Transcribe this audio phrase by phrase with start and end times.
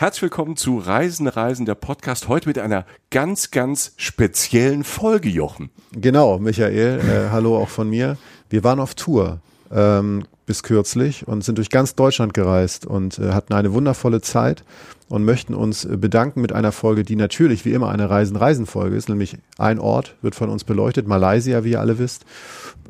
[0.00, 2.26] Herzlich willkommen zu Reisen, Reisen, der Podcast.
[2.26, 5.68] Heute mit einer ganz, ganz speziellen Folge, Jochen.
[5.92, 7.00] Genau, Michael.
[7.00, 8.16] Äh, hallo auch von mir.
[8.48, 9.40] Wir waren auf Tour
[9.70, 14.64] ähm, bis kürzlich und sind durch ganz Deutschland gereist und äh, hatten eine wundervolle Zeit
[15.10, 19.36] und möchten uns bedanken mit einer Folge, die natürlich wie immer eine Reisen-Reisen-Folge ist, nämlich
[19.58, 22.24] ein Ort wird von uns beleuchtet, Malaysia, wie ihr alle wisst.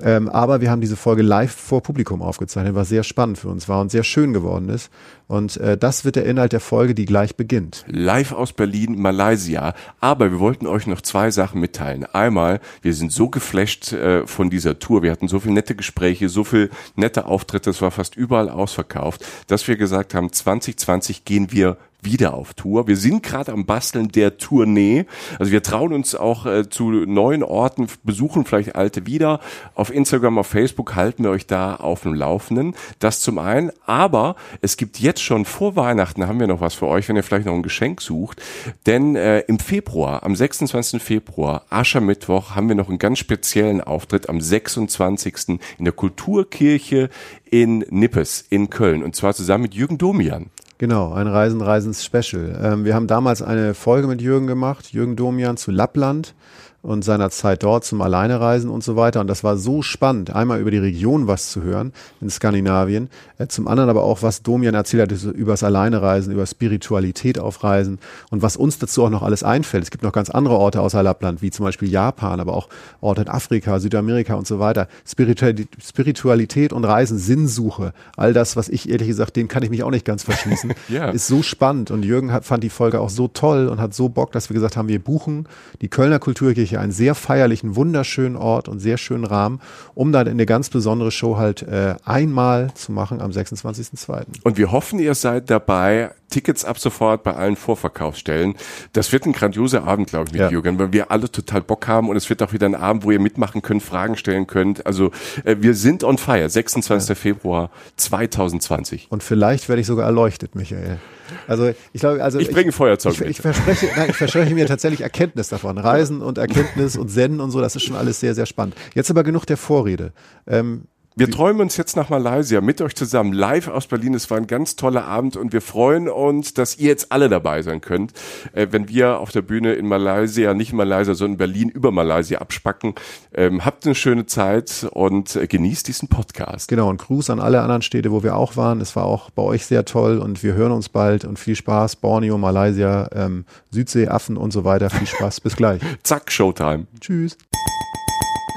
[0.03, 3.69] Ähm, aber wir haben diese Folge live vor Publikum aufgezeichnet, was sehr spannend für uns
[3.69, 4.91] war und sehr schön geworden ist.
[5.29, 7.85] Und äh, das wird der Inhalt der Folge, die gleich beginnt.
[7.87, 9.75] Live aus Berlin, Malaysia.
[10.01, 12.05] Aber wir wollten euch noch zwei Sachen mitteilen.
[12.05, 15.03] Einmal, wir sind so geflasht äh, von dieser Tour.
[15.03, 17.71] Wir hatten so viele nette Gespräche, so viele nette Auftritte.
[17.71, 22.87] Es war fast überall ausverkauft, dass wir gesagt haben, 2020 gehen wir wieder auf Tour.
[22.87, 25.07] Wir sind gerade am Basteln der Tournee.
[25.39, 29.41] Also wir trauen uns auch äh, zu neuen Orten, besuchen vielleicht alte wieder.
[29.75, 32.75] Auf Instagram, auf Facebook halten wir euch da auf dem Laufenden.
[32.99, 33.71] Das zum einen.
[33.87, 37.23] Aber es gibt jetzt schon vor Weihnachten haben wir noch was für euch, wenn ihr
[37.23, 38.43] vielleicht noch ein Geschenk sucht.
[38.87, 41.03] Denn äh, im Februar, am 26.
[41.03, 45.59] Februar, Aschermittwoch, haben wir noch einen ganz speziellen Auftritt am 26.
[45.79, 47.11] in der Kulturkirche
[47.51, 49.03] in Nippes in Köln.
[49.03, 50.51] Und zwar zusammen mit Jürgen Domian.
[50.81, 52.59] Genau, ein Reisen, Reisens Special.
[52.59, 56.35] Ähm, wir haben damals eine Folge mit Jürgen gemacht, Jürgen Domian zu Lappland
[56.83, 59.21] und seiner Zeit dort zum Alleinereisen und so weiter.
[59.21, 63.47] Und das war so spannend, einmal über die Region was zu hören in Skandinavien, äh,
[63.49, 67.99] zum anderen aber auch, was Domian erzählt hat über das Alleinereisen, über Spiritualität auf Reisen
[68.31, 69.85] und was uns dazu auch noch alles einfällt.
[69.85, 72.69] Es gibt noch ganz andere Orte außer Lappland, wie zum Beispiel Japan, aber auch
[73.01, 74.89] Orte in Afrika, Südamerika und so weiter.
[75.05, 79.91] Spiritualität und Reisen, Sinnsuche, all das, was ich ehrlich gesagt, dem kann ich mich auch
[79.91, 81.11] nicht ganz verschließen, ja.
[81.11, 81.91] ist so spannend.
[81.91, 84.55] Und Jürgen hat, fand die Folge auch so toll und hat so Bock, dass wir
[84.55, 85.47] gesagt haben, wir buchen
[85.83, 89.61] die Kölner Kulturkirche Kirche einen sehr feierlichen, wunderschönen Ort und sehr schönen Rahmen,
[89.95, 94.25] um dann eine ganz besondere Show halt äh, einmal zu machen am 26.02.
[94.45, 96.13] Und wir hoffen, ihr seid dabei.
[96.31, 98.55] Tickets ab sofort bei allen Vorverkaufsstellen.
[98.93, 100.51] Das wird ein grandioser Abend, glaube ich, mit ja.
[100.51, 103.11] Jürgen, weil wir alle total Bock haben und es wird auch wieder ein Abend, wo
[103.11, 104.87] ihr mitmachen könnt, Fragen stellen könnt.
[104.87, 105.11] Also
[105.45, 106.49] äh, wir sind on fire.
[106.49, 107.09] 26.
[107.09, 107.15] Ja.
[107.15, 109.09] Februar 2020.
[109.11, 110.99] Und vielleicht werde ich sogar erleuchtet, Michael.
[111.47, 114.67] Also ich glaube, also ich bringe Feuerzeug ich, ich, ich verspreche, nein, ich verspreche mir
[114.67, 115.79] tatsächlich Erkenntnis davon.
[115.79, 118.75] Reisen und Erkenntnis und Senden und so, das ist schon alles sehr, sehr spannend.
[118.95, 120.13] Jetzt aber genug der Vorrede.
[120.47, 120.85] Ähm,
[121.21, 124.15] wir träumen uns jetzt nach Malaysia mit euch zusammen live aus Berlin.
[124.15, 127.61] Es war ein ganz toller Abend und wir freuen uns, dass ihr jetzt alle dabei
[127.61, 128.15] sein könnt,
[128.55, 131.91] äh, wenn wir auf der Bühne in Malaysia, nicht in Malaysia, sondern in Berlin über
[131.93, 132.95] Malaysia abspacken.
[133.35, 136.69] Ähm, habt eine schöne Zeit und äh, genießt diesen Podcast.
[136.69, 138.81] Genau und Gruß an alle anderen Städte, wo wir auch waren.
[138.81, 141.97] Es war auch bei euch sehr toll und wir hören uns bald und viel Spaß.
[141.97, 144.89] Borneo, Malaysia, ähm, Südsee, Affen und so weiter.
[144.89, 145.43] Viel Spaß.
[145.43, 145.83] Bis gleich.
[146.03, 146.87] Zack, Showtime.
[146.99, 147.37] Tschüss.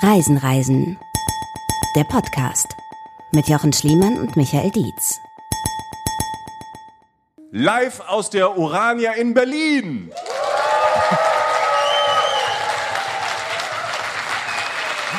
[0.01, 0.97] Reisen, Reisen
[1.96, 2.76] der Podcast
[3.31, 5.20] mit Jochen Schliemann und Michael Dietz.
[7.52, 10.12] Live aus der Urania in Berlin.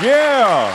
[0.03, 0.73] Yeah!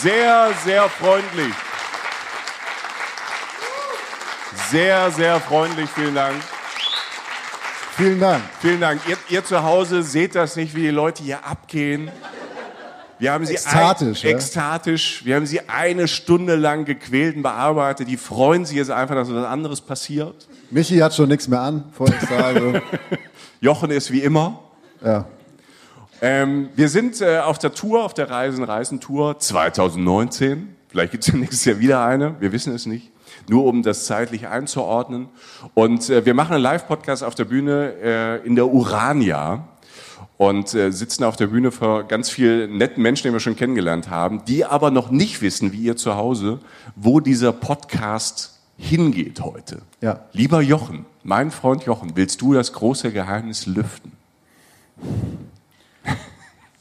[0.00, 1.54] Sehr, sehr freundlich.
[4.70, 5.88] Sehr, sehr freundlich.
[5.90, 6.42] Vielen Dank.
[7.96, 8.42] Vielen Dank.
[8.60, 9.00] Vielen Dank.
[9.08, 12.10] Ihr, ihr, zu Hause seht das nicht, wie die Leute hier abgehen.
[13.20, 14.36] Wir haben sie ekstatisch, ein, ja?
[14.36, 15.24] ekstatisch.
[15.24, 18.08] Wir haben sie eine Stunde lang gequält und bearbeitet.
[18.08, 20.48] Die freuen sich jetzt einfach, dass was anderes passiert.
[20.72, 22.82] Michi hat schon nichts mehr an, vor ich sage.
[23.60, 24.58] Jochen ist wie immer.
[25.00, 25.26] Ja.
[26.20, 30.74] Ähm, wir sind äh, auf der Tour, auf der Reisen, Reisen Tour 2019.
[30.88, 32.40] Vielleicht gibt es nächstes Jahr wieder eine.
[32.40, 33.13] Wir wissen es nicht
[33.48, 35.28] nur um das zeitlich einzuordnen.
[35.74, 39.68] Und äh, wir machen einen Live-Podcast auf der Bühne äh, in der Urania
[40.36, 44.10] und äh, sitzen auf der Bühne vor ganz vielen netten Menschen, die wir schon kennengelernt
[44.10, 46.58] haben, die aber noch nicht wissen, wie ihr zu Hause,
[46.96, 49.82] wo dieser Podcast hingeht heute.
[50.00, 50.20] Ja.
[50.32, 54.12] Lieber Jochen, mein Freund Jochen, willst du das große Geheimnis lüften?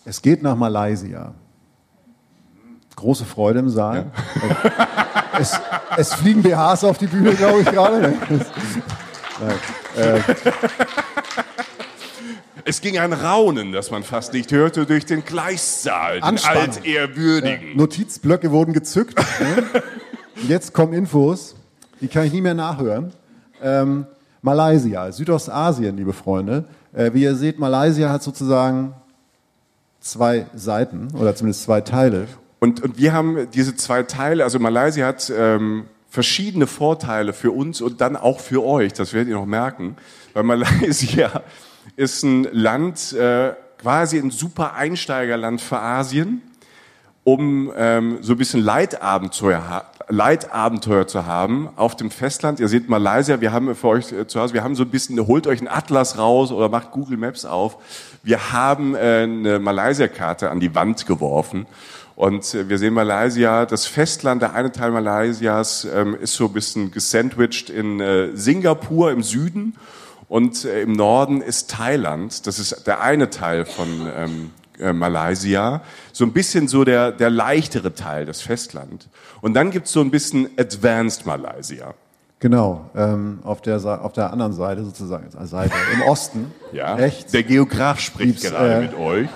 [0.06, 1.34] Es geht nach Malaysia.
[2.96, 4.12] Große Freude im Saal.
[4.41, 4.88] Ja.
[5.39, 5.59] Es,
[5.97, 8.13] es, fliegen BHs auf die Bühne, glaube ich, gerade.
[9.96, 10.19] Äh.
[12.66, 17.69] Es ging ein Raunen, das man fast nicht hörte, durch den Gleissaal, den altehrwürdigen.
[17.72, 19.17] Ja, Notizblöcke wurden gezückt.
[19.17, 19.84] ne?
[20.47, 21.55] Jetzt kommen Infos,
[21.99, 23.11] die kann ich nie mehr nachhören.
[23.61, 24.05] Ähm,
[24.41, 26.66] Malaysia, Südostasien, liebe Freunde.
[26.93, 28.93] Äh, wie ihr seht, Malaysia hat sozusagen
[29.99, 32.28] zwei Seiten oder zumindest zwei Teile.
[32.63, 37.81] Und, und wir haben diese zwei Teile, also Malaysia hat ähm, verschiedene Vorteile für uns
[37.81, 39.97] und dann auch für euch, das werdet ihr noch merken,
[40.31, 41.43] weil Malaysia
[41.97, 43.51] ist ein Land, äh,
[43.81, 46.41] quasi ein super Einsteigerland für Asien
[47.23, 52.59] um ähm, so ein bisschen Leitabenteuer, Leitabenteuer zu haben auf dem Festland.
[52.59, 55.25] Ihr seht Malaysia, wir haben für euch äh, zu Hause, wir haben so ein bisschen,
[55.25, 57.77] holt euch einen Atlas raus oder macht Google Maps auf.
[58.23, 61.65] Wir haben äh, eine Malaysia-Karte an die Wand geworfen.
[62.15, 66.53] Und äh, wir sehen Malaysia, das Festland, der eine Teil Malaysias ähm, ist so ein
[66.53, 69.75] bisschen gesandwiched in äh, Singapur im Süden
[70.27, 72.45] und äh, im Norden ist Thailand.
[72.47, 75.81] Das ist der eine Teil von ähm, äh, Malaysia,
[76.11, 79.07] so ein bisschen so der, der leichtere Teil, das Festland.
[79.41, 81.93] Und dann gibt's so ein bisschen Advanced Malaysia.
[82.39, 86.51] Genau, ähm, auf, der, auf der anderen Seite sozusagen, Seite, im Osten.
[86.73, 89.29] Ja, rechts, der Geograf spricht gerade äh, mit euch.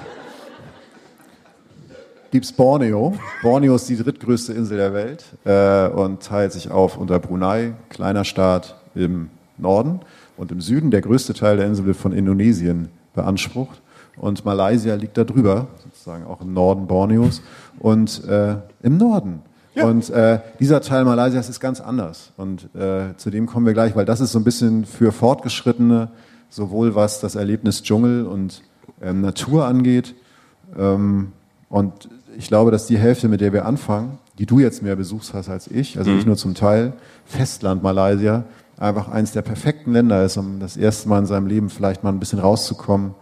[2.29, 3.13] Gibt's Borneo.
[3.41, 8.25] Borneo ist die drittgrößte Insel der Welt äh, und teilt sich auf unter Brunei, kleiner
[8.25, 10.01] Staat im Norden
[10.35, 10.91] und im Süden.
[10.91, 13.81] Der größte Teil der Insel wird von Indonesien beansprucht.
[14.17, 17.41] Und Malaysia liegt da drüber, sozusagen auch im Norden Borneos
[17.79, 19.41] und äh, im Norden.
[19.75, 19.85] Ja.
[19.85, 22.33] Und äh, dieser Teil Malaysias ist ganz anders.
[22.35, 26.09] Und äh, zu dem kommen wir gleich, weil das ist so ein bisschen für Fortgeschrittene,
[26.49, 28.63] sowohl was das Erlebnis Dschungel und
[29.01, 30.15] ähm, Natur angeht.
[30.77, 31.31] Ähm,
[31.69, 35.33] und ich glaube, dass die Hälfte, mit der wir anfangen, die du jetzt mehr besuchst
[35.33, 36.17] hast als ich, also mhm.
[36.17, 36.93] nicht nur zum Teil,
[37.25, 38.43] Festland Malaysia,
[38.77, 42.09] einfach eines der perfekten Länder ist, um das erste Mal in seinem Leben vielleicht mal
[42.09, 43.15] ein bisschen rauszukommen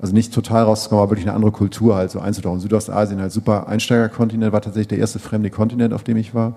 [0.00, 2.58] also nicht total rauszukommen, aber wirklich eine andere Kultur halt so einzutauchen.
[2.58, 6.56] Südostasien halt super Einsteigerkontinent, war tatsächlich der erste fremde Kontinent, auf dem ich war.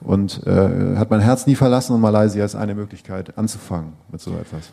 [0.00, 4.30] Und äh, hat mein Herz nie verlassen und Malaysia ist eine Möglichkeit anzufangen mit so
[4.32, 4.70] etwas.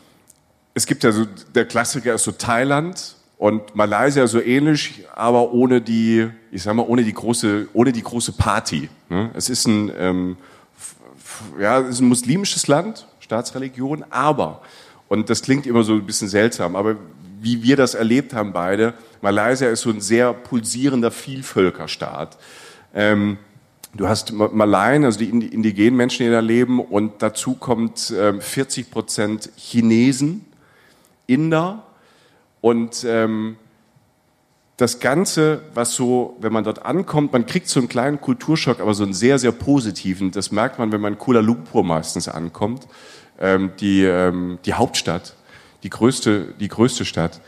[0.74, 5.80] Es gibt ja so, der Klassiker ist so Thailand und Malaysia so ähnlich, aber ohne
[5.80, 8.88] die, ich sag mal, ohne die große, ohne die große Party.
[9.08, 9.32] Ne?
[9.34, 10.36] Es ist ein, ähm,
[11.60, 14.62] ja, es ist ein muslimisches Land, Staatsreligion, aber
[15.08, 16.94] und das klingt immer so ein bisschen seltsam, aber
[17.40, 22.38] wie wir das erlebt haben beide, Malaysia ist so ein sehr pulsierender Vielvölkerstaat.
[22.94, 23.38] Ähm,
[23.92, 28.88] du hast Malayen, also die indigenen Menschen, die da leben, und dazu kommt ähm, 40
[28.92, 30.44] Prozent Chinesen,
[31.26, 31.82] Inder
[32.62, 33.56] und ähm,
[34.78, 38.94] das Ganze, was so, wenn man dort ankommt, man kriegt so einen kleinen Kulturschock, aber
[38.94, 40.30] so einen sehr, sehr positiven.
[40.30, 42.88] Das merkt man, wenn man in Kuala Lumpur meistens ankommt,
[43.38, 45.36] ähm, die, ähm, die Hauptstadt
[45.82, 47.40] die größte, die größte Stadt.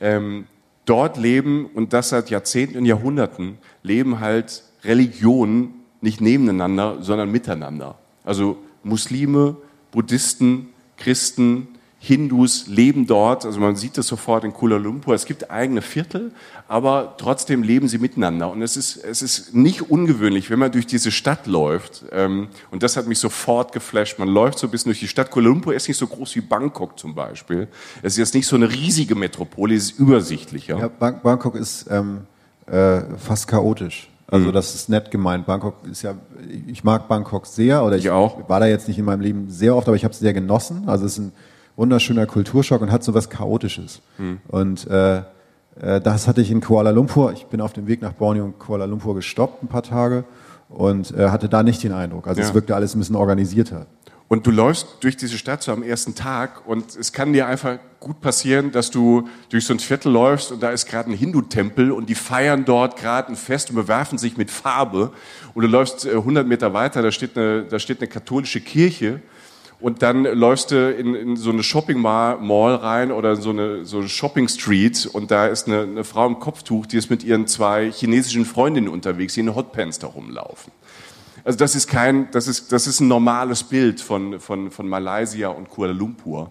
[0.00, 0.46] Ähm,
[0.84, 7.96] dort leben, und das seit Jahrzehnten und Jahrhunderten, leben halt Religionen nicht nebeneinander, sondern miteinander.
[8.24, 9.56] Also Muslime,
[9.90, 15.14] Buddhisten, Christen, Hindus leben dort, also man sieht das sofort in Kuala Lumpur.
[15.14, 16.30] Es gibt eigene Viertel,
[16.68, 18.50] aber trotzdem leben sie miteinander.
[18.50, 22.04] Und es ist, es ist nicht ungewöhnlich, wenn man durch diese Stadt läuft.
[22.12, 24.18] Ähm, und das hat mich sofort geflasht.
[24.18, 25.30] Man läuft so ein bisschen durch die Stadt.
[25.30, 27.66] Kuala Lumpur ist nicht so groß wie Bangkok zum Beispiel.
[28.02, 30.78] Es ist jetzt nicht so eine riesige Metropole, es ist übersichtlicher.
[30.78, 32.20] Ja, Bangkok ist ähm,
[32.66, 34.10] äh, fast chaotisch.
[34.28, 34.52] Also mhm.
[34.52, 35.46] das ist nett gemeint.
[35.46, 36.14] Bangkok ist ja,
[36.66, 38.48] ich mag Bangkok sehr oder ich, ich auch.
[38.48, 40.84] war da jetzt nicht in meinem Leben sehr oft, aber ich habe es sehr genossen.
[40.86, 41.32] Also es ist ein
[41.76, 44.00] wunderschöner Kulturschock und hat so was Chaotisches.
[44.18, 44.40] Mhm.
[44.48, 45.18] Und äh,
[45.80, 47.32] äh, das hatte ich in Kuala Lumpur.
[47.32, 50.24] Ich bin auf dem Weg nach Borneo und Kuala Lumpur gestoppt ein paar Tage
[50.68, 52.26] und äh, hatte da nicht den Eindruck.
[52.26, 52.46] Also ja.
[52.48, 53.86] es wirkte alles ein bisschen organisierter.
[54.28, 57.78] Und du läufst durch diese Stadt so am ersten Tag und es kann dir einfach
[58.00, 61.92] gut passieren, dass du durch so ein Viertel läufst und da ist gerade ein Hindu-Tempel
[61.92, 65.12] und die feiern dort gerade ein Fest und bewerfen sich mit Farbe.
[65.54, 69.20] Und du läufst 100 äh, Meter weiter, da steht eine, da steht eine katholische Kirche
[69.78, 73.98] und dann läufst du in, in so eine Shopping Mall rein oder so eine, so
[73.98, 77.46] eine Shopping Street und da ist eine, eine Frau im Kopftuch, die ist mit ihren
[77.46, 80.72] zwei chinesischen Freundinnen unterwegs, die in Hotpants da rumlaufen.
[81.44, 85.48] Also das ist kein, das ist, das ist ein normales Bild von, von, von Malaysia
[85.48, 86.50] und Kuala Lumpur.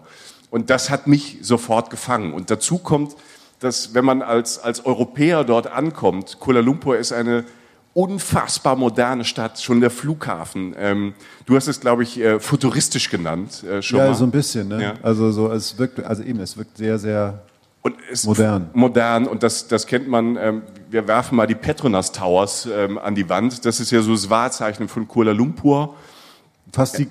[0.50, 2.32] Und das hat mich sofort gefangen.
[2.32, 3.14] Und dazu kommt,
[3.60, 7.44] dass wenn man als, als Europäer dort ankommt, Kuala Lumpur ist eine
[7.96, 10.74] unfassbar moderne Stadt, schon der Flughafen.
[10.78, 11.14] Ähm,
[11.46, 13.64] du hast es, glaube ich, äh, futuristisch genannt.
[13.64, 14.14] Äh, schon ja, mal.
[14.14, 14.68] so ein bisschen.
[14.68, 14.82] Ne?
[14.82, 14.94] Ja.
[15.02, 17.42] Also so, es wirkt, also eben, es wirkt sehr, sehr
[17.80, 18.70] und modern.
[18.74, 20.36] Modern und das, das kennt man.
[20.36, 23.64] Ähm, wir werfen mal die Petronas Towers ähm, an die Wand.
[23.64, 25.94] Das ist ja so das Wahrzeichen von Kuala Lumpur.
[26.72, 27.08] Fast die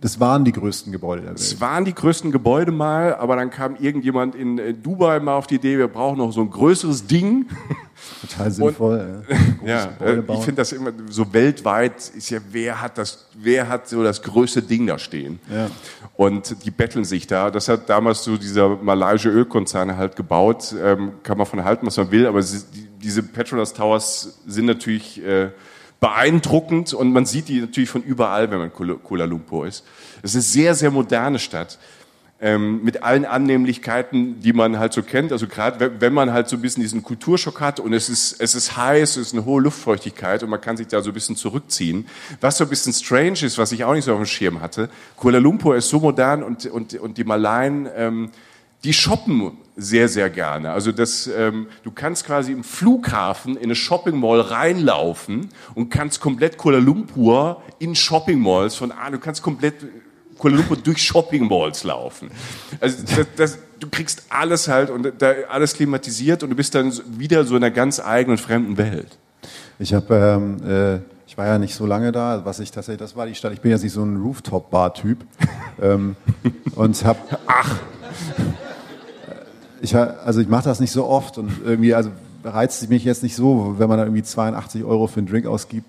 [0.00, 1.40] das waren die größten Gebäude der Welt.
[1.40, 5.46] Das waren die größten Gebäude mal, aber dann kam irgendjemand in äh, Dubai mal auf
[5.46, 7.46] die Idee, wir brauchen noch so ein größeres Ding.
[8.20, 9.24] Total sinnvoll.
[9.28, 13.26] Und, ja, ja äh, ich finde das immer so weltweit ist ja, wer hat das,
[13.34, 15.40] wer hat so das größte Ding da stehen?
[15.50, 15.70] Ja.
[16.14, 17.50] Und die betteln sich da.
[17.50, 20.74] Das hat damals so dieser malaysische Ölkonzern halt gebaut.
[20.78, 24.66] Ähm, kann man von halten, was man will, aber sie, die, diese Petronas Towers sind
[24.66, 25.50] natürlich äh,
[26.06, 29.84] beeindruckend und man sieht die natürlich von überall, wenn man Kuala Lumpur ist.
[30.22, 31.78] Es ist eine sehr, sehr moderne Stadt.
[32.40, 35.32] ähm, mit allen Annehmlichkeiten, die man halt so kennt.
[35.32, 38.54] Also gerade wenn man halt so ein bisschen diesen Kulturschock hat und es ist, es
[38.54, 41.36] ist heiß, es ist eine hohe Luftfeuchtigkeit und man kann sich da so ein bisschen
[41.36, 42.06] zurückziehen.
[42.40, 44.90] Was so ein bisschen strange ist, was ich auch nicht so auf dem Schirm hatte,
[45.16, 48.30] Kuala Lumpur ist so modern und, und, und die Malaien, ähm,
[48.84, 50.70] die shoppen sehr, sehr gerne.
[50.70, 56.20] Also das, ähm, du kannst quasi im Flughafen in eine Shopping Mall reinlaufen und kannst
[56.20, 59.74] komplett Kuala Lumpur in Shopping Malls von, ah, du kannst komplett
[60.38, 62.30] Kuala Lumpur durch Shopping Malls laufen.
[62.80, 66.92] Also das, das, du kriegst alles halt und da alles klimatisiert und du bist dann
[67.18, 69.18] wieder so in einer ganz eigenen fremden Welt.
[69.78, 73.14] Ich habe, ähm, äh, ich war ja nicht so lange da, was ich tatsächlich, das
[73.14, 73.52] war die Stadt.
[73.52, 75.18] Ich bin ja nicht so ein Rooftop-Bar-Typ
[75.82, 76.16] ähm,
[76.74, 77.76] und habe, ach,
[79.80, 82.10] ich, also ich mache das nicht so oft und irgendwie, also
[82.44, 85.86] reizt mich jetzt nicht so, wenn man da irgendwie 82 Euro für einen Drink ausgibt,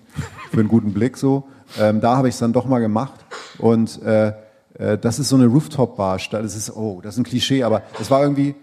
[0.50, 1.44] für einen guten Blick so.
[1.78, 3.14] Ähm, da habe ich es dann doch mal gemacht
[3.58, 4.32] und äh,
[4.78, 6.18] äh, das ist so eine Rooftop-Bar.
[6.30, 8.54] Das ist, oh, das ist ein Klischee, aber es war irgendwie,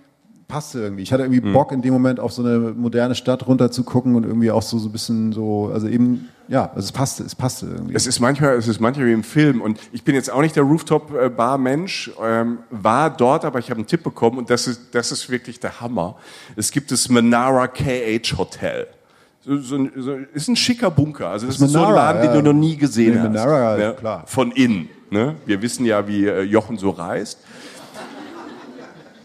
[0.47, 1.03] passte irgendwie.
[1.03, 1.53] Ich hatte irgendwie mhm.
[1.53, 4.61] Bock in dem Moment auf so eine moderne Stadt runter zu gucken und irgendwie auch
[4.61, 7.95] so, so ein bisschen so, also eben, ja, also es passte, es passte irgendwie.
[7.95, 10.55] Es ist manchmal, es ist manchmal wie im Film und ich bin jetzt auch nicht
[10.55, 15.11] der Rooftop-Bar-Mensch, ähm, war dort, aber ich habe einen Tipp bekommen und das ist, das
[15.11, 16.15] ist wirklich der Hammer.
[16.55, 18.87] Es gibt das Manara KH Hotel.
[19.45, 21.29] So, so, so, ist ein schicker Bunker.
[21.29, 22.33] Also das, das ist Manara, so ein Laden, ja.
[22.33, 23.27] den du noch nie gesehen nee, hast.
[23.27, 24.23] Manara, ja, klar.
[24.25, 24.89] Von innen.
[25.11, 25.35] Ne?
[25.45, 27.39] Wir wissen ja, wie äh, Jochen so reist.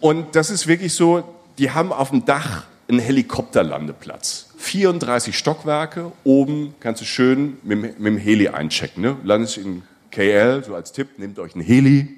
[0.00, 1.24] Und das ist wirklich so,
[1.58, 4.49] die haben auf dem Dach einen Helikopterlandeplatz.
[4.60, 9.02] 34 Stockwerke, oben kannst du schön mit, mit dem Heli einchecken.
[9.02, 9.16] Ne?
[9.24, 12.08] Landest in KL, so als Tipp, nehmt euch einen Heli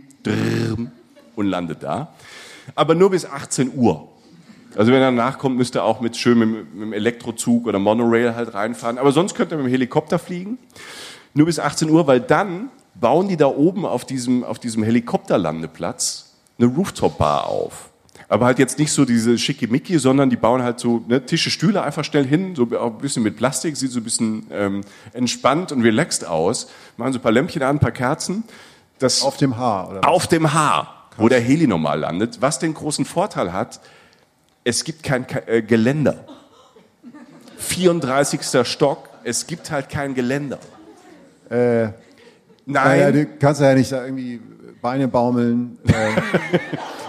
[1.36, 2.12] und landet da.
[2.74, 4.08] Aber nur bis 18 Uhr.
[4.74, 8.34] Also wenn er nachkommt, müsst ihr auch mit schön mit, mit dem Elektrozug oder Monorail
[8.34, 8.98] halt reinfahren.
[8.98, 10.58] Aber sonst könnt ihr mit dem Helikopter fliegen.
[11.34, 16.32] Nur bis 18 Uhr, weil dann bauen die da oben auf diesem, auf diesem Helikopterlandeplatz
[16.58, 17.91] eine Rooftop-Bar auf.
[18.32, 21.82] Aber halt jetzt nicht so diese schickimicki, sondern die bauen halt so ne, Tische, Stühle
[21.82, 24.80] einfach schnell hin, so auch ein bisschen mit Plastik, sieht so ein bisschen ähm,
[25.12, 26.70] entspannt und relaxed aus.
[26.96, 28.44] Machen so ein paar Lämpchen an, ein paar Kerzen.
[28.98, 29.98] Das auf dem Haar, oder?
[29.98, 30.08] Was?
[30.08, 31.18] Auf dem Haar, Krass.
[31.18, 32.40] wo der Heli normal landet.
[32.40, 33.80] Was den großen Vorteil hat,
[34.64, 36.24] es gibt kein äh, Geländer.
[37.58, 38.66] 34.
[38.66, 40.58] Stock, es gibt halt kein Geländer.
[41.50, 41.92] Äh, Nein.
[42.64, 44.40] Naja, du kannst ja nicht da irgendwie
[44.80, 45.76] Beine baumeln.
[45.86, 45.92] Äh.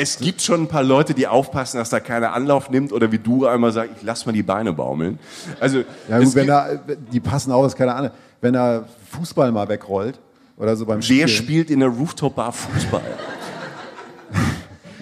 [0.00, 3.18] es gibt schon ein paar Leute, die aufpassen, dass da keiner Anlauf nimmt oder wie
[3.18, 5.18] du einmal sagst, ich lass mal die Beine baumeln.
[5.60, 6.80] Also ja, gut, wenn da,
[7.12, 8.10] die passen aus, keine Ahnung.
[8.40, 10.18] Wenn da Fußball mal wegrollt
[10.56, 11.20] oder so beim Spielen.
[11.20, 13.02] Wer spielt in der Rooftop-Bar Fußball?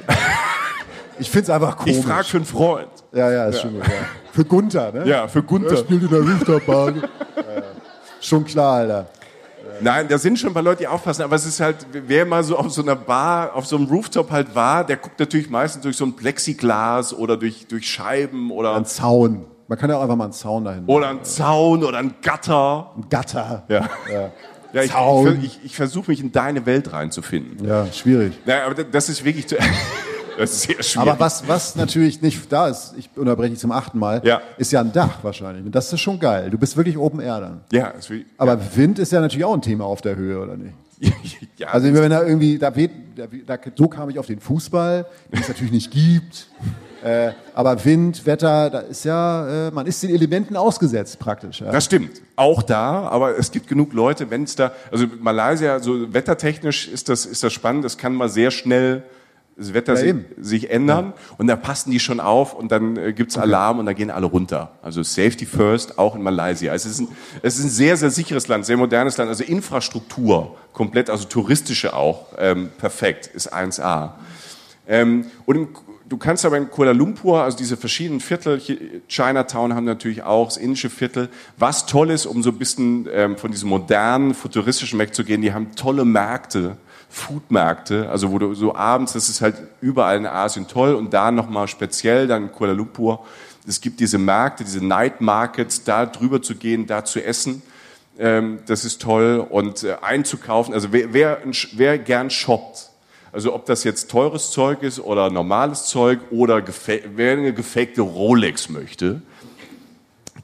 [1.20, 1.98] ich find's einfach komisch.
[1.98, 2.88] Ich frage für einen Freund.
[3.12, 3.62] Ja, ja, ist ja.
[3.62, 3.86] schon gut.
[3.86, 3.92] Ja.
[4.32, 5.06] Für Gunther, ne?
[5.06, 5.70] Ja, für Gunther.
[5.70, 6.90] Er spielt in der Rooftop-Bar.
[6.96, 7.02] ja,
[8.20, 9.06] schon klar, Alter.
[9.80, 12.42] Nein, da sind schon ein paar Leute, die aufpassen, aber es ist halt, wer mal
[12.42, 15.82] so auf so einer Bar, auf so einem Rooftop halt war, der guckt natürlich meistens
[15.82, 18.74] durch so ein Plexiglas oder durch, durch Scheiben oder.
[18.74, 19.46] Ein Zaun.
[19.68, 20.94] Man kann ja auch einfach mal einen Zaun dahin machen.
[20.94, 22.92] Oder ein Zaun oder ein Gatter.
[22.96, 23.64] Ein Gatter.
[23.68, 23.88] Ja.
[24.10, 24.32] ja.
[24.72, 27.66] Ja, ich, ich, ich, ich versuche mich in deine Welt reinzufinden.
[27.66, 28.34] Ja, schwierig.
[28.44, 29.46] Ja, aber das ist wirklich.
[30.38, 31.08] Das ist sehr schwierig.
[31.08, 34.40] Aber was, was natürlich nicht da ist, ich unterbreche dich zum achten Mal, ja.
[34.56, 35.64] ist ja ein Dach wahrscheinlich.
[35.64, 36.50] Und das ist schon geil.
[36.50, 37.60] Du bist wirklich Open Air dann.
[37.72, 37.92] Ja.
[38.08, 38.76] Wie, Aber ja.
[38.76, 40.74] Wind ist ja natürlich auch ein Thema auf der Höhe, oder nicht?
[41.56, 42.90] ja, also wenn da irgendwie, da weht,
[43.46, 46.48] da, so kam ich auf den Fußball, den es natürlich nicht gibt.
[47.00, 51.60] Äh, aber Wind, Wetter, da ist ja, äh, man ist den Elementen ausgesetzt praktisch.
[51.60, 51.70] Ja.
[51.70, 52.20] Das stimmt.
[52.34, 57.08] Auch da, aber es gibt genug Leute, wenn es da, also Malaysia, so wettertechnisch ist
[57.08, 59.04] das, ist das spannend, das kann mal sehr schnell
[59.58, 61.34] das Wetter ja, sich, sich, ändern ja.
[61.36, 63.44] und da passen die schon auf und dann äh, gibt's okay.
[63.44, 64.70] Alarm und da gehen alle runter.
[64.82, 66.72] Also Safety First, auch in Malaysia.
[66.72, 67.08] Es ist, ein,
[67.42, 69.28] es ist ein sehr, sehr sicheres Land, sehr modernes Land.
[69.28, 74.12] Also Infrastruktur komplett, also touristische auch, ähm, perfekt, ist 1A.
[74.86, 75.68] Ähm, und im,
[76.08, 78.60] du kannst aber in Kuala Lumpur, also diese verschiedenen Viertel,
[79.08, 83.36] Chinatown haben natürlich auch, das indische Viertel, was toll ist, um so ein bisschen ähm,
[83.36, 86.76] von diesem modernen, futuristischen wegzugehen, die haben tolle Märkte,
[87.10, 91.30] Foodmärkte, also wo du so abends, das ist halt überall in Asien toll und da
[91.30, 93.24] nochmal speziell, dann in Kuala Lumpur,
[93.66, 97.62] es gibt diese Märkte, diese Night Markets, da drüber zu gehen, da zu essen,
[98.18, 101.38] ähm, das ist toll und äh, einzukaufen, also wer, wer,
[101.72, 102.90] wer gern shoppt,
[103.32, 106.62] also ob das jetzt teures Zeug ist oder normales Zeug oder
[107.14, 109.22] wer eine gefakte Rolex möchte,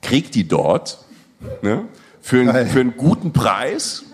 [0.01, 0.99] kriegt die dort
[1.63, 1.87] ne,
[2.21, 4.05] für, einen, für einen guten Preis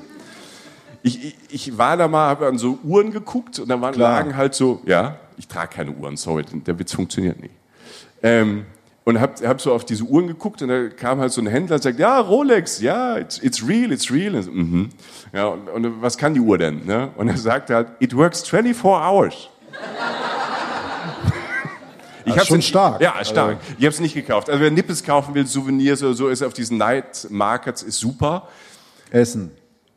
[1.02, 4.18] ich, ich, ich war da mal, habe an so Uhren geguckt und da waren Klar.
[4.18, 7.54] lagen halt so, ja, ich trage keine Uhren, sorry, der Witz funktioniert nicht.
[8.22, 8.66] Ähm,
[9.04, 11.76] und hab, hab so auf diese Uhren geguckt und da kam halt so ein Händler
[11.76, 14.34] und sagt, ja, Rolex, ja, it's, it's real, it's real.
[14.34, 14.90] Und so, mhm.
[15.32, 16.84] Ja, und, und, was kann die Uhr denn?
[16.84, 17.10] Ne?
[17.16, 19.48] Und er sagte halt, it works 24 hours.
[22.26, 23.00] Ich hab's schon nicht, stark.
[23.00, 23.56] Ja, stark.
[23.56, 23.72] Also.
[23.78, 24.50] Ich habe es nicht gekauft.
[24.50, 28.46] Also wer Nippes kaufen will, Souvenirs oder so, ist auf diesen Night Markets ist super.
[29.10, 29.50] Essen.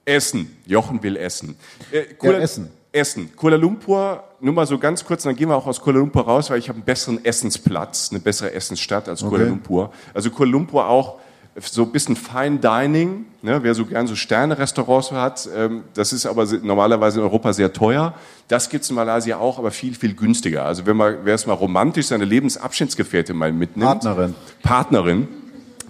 [0.05, 0.57] Essen.
[0.65, 1.55] Jochen will essen.
[1.91, 2.69] Äh, Kuala, ja, essen.
[2.91, 3.35] Essen.
[3.35, 6.49] Kuala Lumpur, nur mal so ganz kurz, dann gehen wir auch aus Kuala Lumpur raus,
[6.49, 9.49] weil ich habe einen besseren Essensplatz, eine bessere Essensstadt als Kuala okay.
[9.49, 9.91] Lumpur.
[10.13, 11.19] Also Kuala Lumpur auch
[11.59, 16.25] so ein bisschen Fine Dining, ne, wer so gern so Sterne-Restaurants hat, ähm, das ist
[16.25, 18.13] aber normalerweise in Europa sehr teuer.
[18.47, 20.65] Das gibt's in Malaysia auch, aber viel, viel günstiger.
[20.65, 23.85] Also wenn man, wer es mal romantisch seine Lebensabschnittsgefährtin mal mitnimmt.
[23.85, 24.35] Partnerin.
[24.63, 25.27] Partnerin,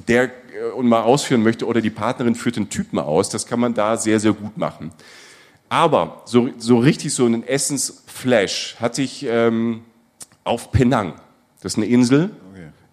[0.07, 0.31] der
[0.75, 3.97] und mal ausführen möchte oder die Partnerin führt den Typen aus, das kann man da
[3.97, 4.91] sehr, sehr gut machen.
[5.69, 9.81] Aber so, so richtig so einen Essensflash hatte ich ähm,
[10.43, 11.13] auf Penang.
[11.61, 12.31] Das ist eine Insel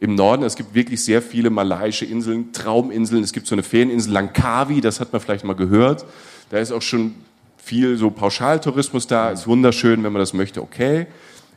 [0.01, 0.43] im Norden.
[0.45, 3.23] Es gibt wirklich sehr viele malaiische Inseln, Trauminseln.
[3.23, 6.07] Es gibt so eine Ferieninsel Langkawi, das hat man vielleicht mal gehört.
[6.49, 7.15] Da ist auch schon
[7.59, 9.31] viel so Pauschaltourismus da.
[9.31, 11.07] Ist wunderschön, wenn man das möchte, okay.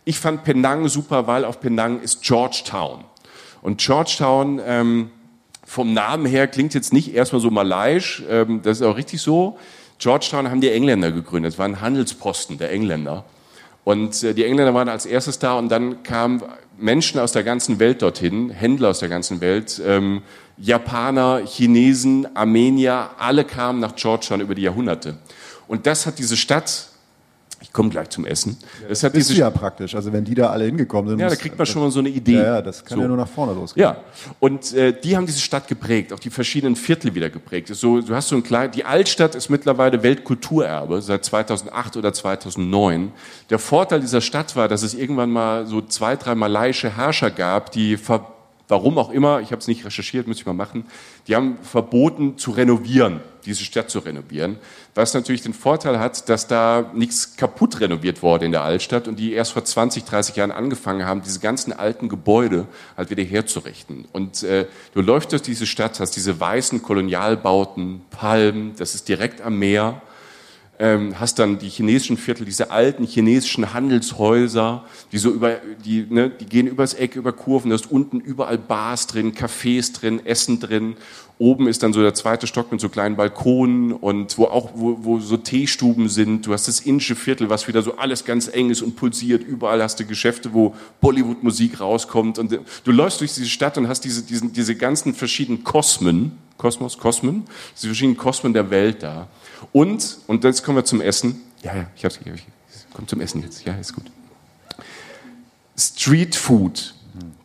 [0.05, 3.05] Ich fand Penang super, weil auf Penang ist Georgetown.
[3.62, 5.12] Und Georgetown ähm,
[5.65, 9.58] vom Namen her klingt jetzt nicht erstmal so malaiisch, ähm, das ist auch richtig so.
[10.00, 13.25] Georgetown haben die Engländer gegründet, es war ein Handelsposten der Engländer.
[13.84, 16.41] Und äh, die Engländer waren als erstes da und dann kamen
[16.77, 20.22] Menschen aus der ganzen Welt dorthin, Händler aus der ganzen Welt, ähm,
[20.58, 25.17] Japaner, Chinesen, Armenier, alle kamen nach Georgetown über die Jahrhunderte.
[25.67, 26.89] Und das hat diese Stadt
[27.74, 28.56] ich komme gleich zum Essen.
[28.84, 29.96] Ja, das, hat ist ja praktisch.
[29.96, 31.18] Also wenn die da alle hingekommen sind.
[31.18, 32.34] Ja, da kriegt man schon mal so eine Idee.
[32.34, 33.01] Ja, ja das kann so.
[33.01, 33.84] ja nur nach vorne losgehen.
[33.84, 33.98] Ja,
[34.39, 37.70] und äh, die haben diese Stadt geprägt, auch die verschiedenen Viertel wieder geprägt.
[37.70, 43.12] So, du hast so ein klein, die Altstadt ist mittlerweile Weltkulturerbe seit 2008 oder 2009.
[43.50, 47.72] Der Vorteil dieser Stadt war, dass es irgendwann mal so zwei, drei malaiische Herrscher gab,
[47.72, 48.27] die ver
[48.68, 50.86] warum auch immer, ich habe es nicht recherchiert, muss ich mal machen,
[51.27, 54.57] die haben verboten zu renovieren, diese Stadt zu renovieren,
[54.95, 59.17] was natürlich den Vorteil hat, dass da nichts kaputt renoviert wurde in der Altstadt und
[59.17, 64.05] die erst vor 20, 30 Jahren angefangen haben, diese ganzen alten Gebäude halt wieder herzurichten.
[64.12, 69.41] Und äh, du läufst durch diese Stadt, hast diese weißen Kolonialbauten, Palmen, das ist direkt
[69.41, 70.01] am Meer,
[70.83, 76.29] ähm, hast dann die chinesischen Viertel, diese alten chinesischen Handelshäuser, die so über, die, ne,
[76.29, 80.59] die gehen übers Eck, über Kurven, da ist unten überall Bars drin, Cafés drin, Essen
[80.59, 80.98] drin.
[81.39, 84.98] Oben ist dann so der zweite Stock mit so kleinen Balkonen und wo auch, wo,
[85.00, 86.48] wo so Teestuben sind.
[86.48, 89.41] Du hast das indische Viertel, was wieder so alles ganz eng ist und pulsiert.
[89.41, 94.01] Überall hast du Geschäfte, wo Bollywood-Musik rauskommt und du läufst durch diese Stadt und hast
[94.01, 97.43] diese, diesen, diese ganzen verschiedenen Kosmen, Kosmos, Kosmen,
[97.77, 99.29] diese verschiedenen Kosmen der Welt da.
[99.71, 101.41] Und, und jetzt kommen wir zum Essen.
[101.61, 102.45] Ja, ja, ich hab's, ich, ich
[102.93, 103.63] komm zum Essen jetzt.
[103.65, 104.05] Ja, ist gut.
[105.77, 106.93] Street Food.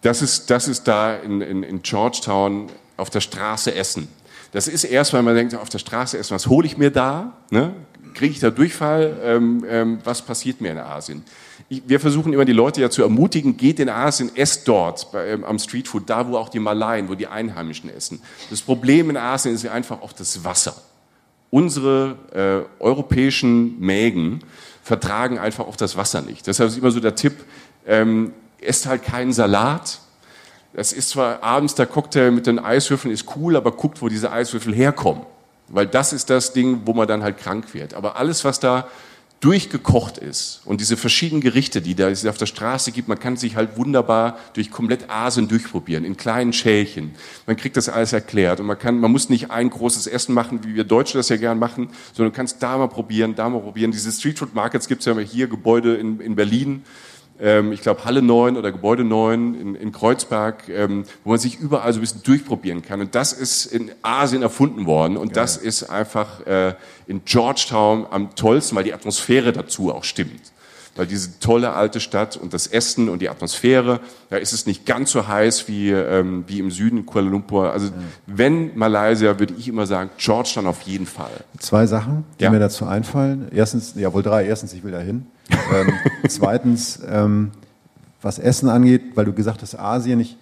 [0.02, 4.08] Das ist, das ist da in, in, in Georgetown auf der Straße essen.
[4.52, 7.32] Das ist erst, weil man denkt, auf der Straße essen, was hole ich mir da?
[7.50, 7.74] Ne?
[8.14, 9.18] Kriege ich da Durchfall?
[9.22, 11.22] Ähm, ähm, was passiert mir in Asien?
[11.68, 15.28] Ich, wir versuchen immer die Leute ja zu ermutigen, geht in Asien, esst dort bei,
[15.28, 18.22] ähm, am Streetfood, da wo auch die Malaien, wo die Einheimischen essen.
[18.48, 20.74] Das Problem in Asien ist einfach auch das Wasser
[21.50, 24.40] unsere äh, europäischen Mägen
[24.82, 26.46] vertragen einfach auch das Wasser nicht.
[26.46, 27.44] Deshalb ist immer so der Tipp,
[27.86, 30.00] ähm, esst halt keinen Salat.
[30.72, 34.30] Das ist zwar abends der Cocktail mit den Eiswürfeln ist cool, aber guckt, wo diese
[34.30, 35.24] Eiswürfel herkommen.
[35.68, 37.94] Weil das ist das Ding, wo man dann halt krank wird.
[37.94, 38.88] Aber alles, was da
[39.40, 43.36] durchgekocht ist und diese verschiedenen Gerichte, die da es auf der Straße gibt, man kann
[43.36, 47.12] sich halt wunderbar durch komplett Asien durchprobieren, in kleinen Schälchen.
[47.46, 50.64] Man kriegt das alles erklärt und man kann, man muss nicht ein großes Essen machen,
[50.64, 53.60] wie wir Deutsche das ja gern machen, sondern du kannst da mal probieren, da mal
[53.60, 53.92] probieren.
[53.92, 56.82] Diese Street Food Markets gibt es ja hier, Gebäude in, in Berlin,
[57.72, 61.92] ich glaube Halle 9 oder Gebäude 9 in, in Kreuzberg, ähm, wo man sich überall
[61.92, 63.00] so ein bisschen durchprobieren kann.
[63.00, 65.42] Und das ist in Asien erfunden worden und Geil.
[65.42, 66.74] das ist einfach äh,
[67.06, 70.52] in Georgetown am tollsten, weil die Atmosphäre dazu auch stimmt.
[70.98, 74.84] Weil diese tolle alte Stadt und das Essen und die Atmosphäre, da ist es nicht
[74.84, 77.72] ganz so heiß wie, ähm, wie im Süden Kuala Lumpur.
[77.72, 77.92] Also ja.
[78.26, 81.30] wenn Malaysia, würde ich immer sagen, Georgetown auf jeden Fall.
[81.58, 82.50] Zwei Sachen, die ja.
[82.50, 83.48] mir dazu einfallen.
[83.50, 84.44] Erstens, ja wohl drei.
[84.44, 85.92] Erstens, ich will da hin ähm,
[86.28, 87.50] zweitens, ähm,
[88.20, 90.36] was Essen angeht, weil du gesagt hast, Asien, ich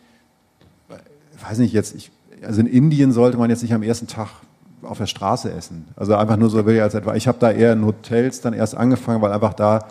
[1.47, 2.11] weiß nicht jetzt, ich,
[2.43, 4.29] also in Indien sollte man jetzt nicht am ersten Tag
[4.83, 5.89] auf der Straße essen.
[5.97, 7.15] Also einfach nur so will ich als etwa.
[7.15, 9.87] Ich habe da eher in Hotels dann erst angefangen, weil einfach da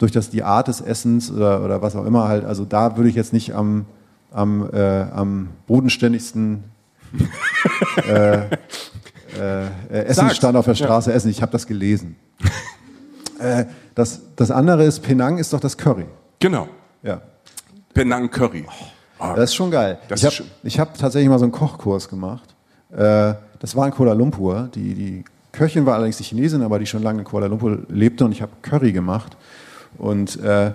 [0.00, 3.10] durch das die Art des Essens oder, oder was auch immer halt, also da würde
[3.10, 3.84] ich jetzt nicht am,
[4.32, 6.64] am, äh, am bodenständigsten
[8.08, 8.46] äh, äh,
[9.38, 11.16] äh Essensstand auf der Straße ja.
[11.16, 11.28] essen.
[11.28, 12.16] Ich habe das gelesen.
[13.38, 16.06] Äh, das, das andere ist, Penang ist doch das Curry.
[16.38, 16.68] Genau.
[17.02, 17.20] Ja.
[17.94, 18.66] Penang Curry.
[19.18, 19.98] Das ist schon geil.
[20.08, 20.22] Das
[20.62, 22.54] ich habe hab tatsächlich mal so einen Kochkurs gemacht.
[22.90, 24.70] Äh, das war in Kuala Lumpur.
[24.74, 28.24] Die, die Köchin war allerdings die Chinesin, aber die schon lange in Kuala Lumpur lebte
[28.24, 29.36] und ich habe Curry gemacht.
[29.98, 30.72] Und äh,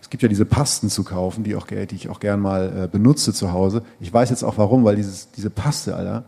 [0.00, 2.88] es gibt ja diese Pasten zu kaufen, die, auch, die ich auch gern mal äh,
[2.88, 3.82] benutze zu Hause.
[4.00, 6.24] Ich weiß jetzt auch warum, weil dieses, diese Paste, Alter,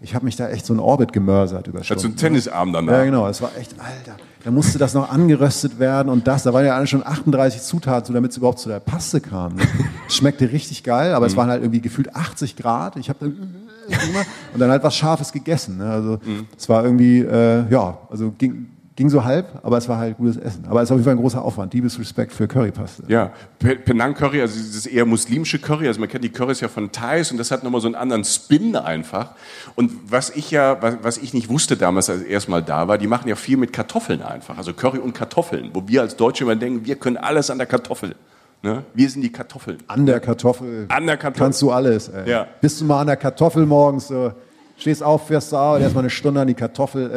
[0.00, 2.06] ich habe mich da echt so in Orbit gemörsert über Stunden.
[2.06, 2.92] einen Tennisarm danach.
[2.92, 3.28] Ja, genau.
[3.28, 4.16] Es war echt, Alter.
[4.42, 6.42] Da musste das noch angeröstet werden und das.
[6.42, 9.54] Da waren ja alle schon 38 Zutaten, so damit es überhaupt zu der Paste kam.
[9.54, 9.62] Ne?
[10.08, 12.96] Schmeckte richtig geil, aber es waren halt irgendwie gefühlt 80 Grad.
[12.96, 13.32] Ich habe dann
[14.52, 15.78] und dann halt was Scharfes gegessen.
[15.78, 15.88] Ne?
[15.88, 16.18] Also
[16.56, 18.70] es war irgendwie, äh, ja, also ging,
[19.02, 20.64] ging so halb, aber es war halt gutes Essen.
[20.70, 21.74] Aber es ist auf jeden Fall ein großer Aufwand.
[21.74, 23.02] Liebesrespekt für Currypaste.
[23.08, 26.68] Ja, Pe- Penang Curry, also dieses eher muslimische Curry, also man kennt die Currys ja
[26.68, 29.32] von Thais und das hat nochmal so einen anderen Spin einfach.
[29.74, 32.96] Und was ich ja, was, was ich nicht wusste damals, als ich erstmal da war,
[32.96, 36.44] die machen ja viel mit Kartoffeln einfach, also Curry und Kartoffeln, wo wir als Deutsche
[36.44, 38.14] immer denken, wir können alles an der Kartoffel.
[38.62, 38.84] Ne?
[38.94, 39.78] Wir sind die Kartoffeln.
[39.88, 40.86] An der Kartoffel.
[40.88, 41.44] An der Kartoffel.
[41.44, 42.08] Kannst du alles.
[42.08, 42.30] Ey.
[42.30, 42.46] Ja.
[42.60, 44.30] Bist du mal an der Kartoffel morgens, so,
[44.78, 47.10] stehst auf, fährst zur Arbeit, erstmal eine Stunde an die Kartoffel.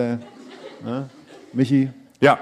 [0.84, 1.10] Äh, ne?
[1.56, 1.90] Michi,
[2.20, 2.40] Ja,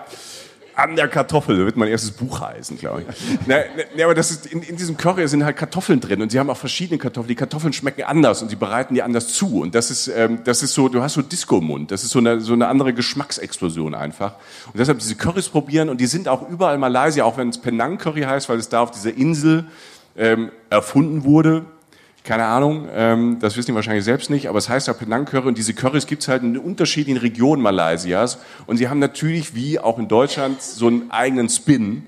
[0.75, 3.39] an der Kartoffel, wird mein erstes Buch heißen, glaube ich.
[3.45, 3.57] Na,
[3.95, 6.49] na, aber das ist, in, in diesem Curry sind halt Kartoffeln drin und sie haben
[6.49, 7.27] auch verschiedene Kartoffeln.
[7.27, 9.61] Die Kartoffeln schmecken anders und sie bereiten die anders zu.
[9.61, 11.91] Und das ist, ähm, das ist so, du hast so Disco im Mund.
[11.91, 14.35] Das ist so eine, so eine andere Geschmacksexplosion einfach.
[14.67, 17.59] Und deshalb diese Currys probieren und die sind auch überall in Malaysia, auch wenn es
[17.59, 19.65] Penang Curry heißt, weil es da auf dieser Insel
[20.17, 21.65] ähm, erfunden wurde.
[22.23, 25.47] Keine Ahnung, ähm, das wissen die wahrscheinlich selbst nicht, aber es heißt ja Penang Curry
[25.47, 29.77] und diese Currys gibt es halt in unterschiedlichen Regionen Malaysias und sie haben natürlich, wie
[29.77, 32.03] auch in Deutschland, so einen eigenen Spin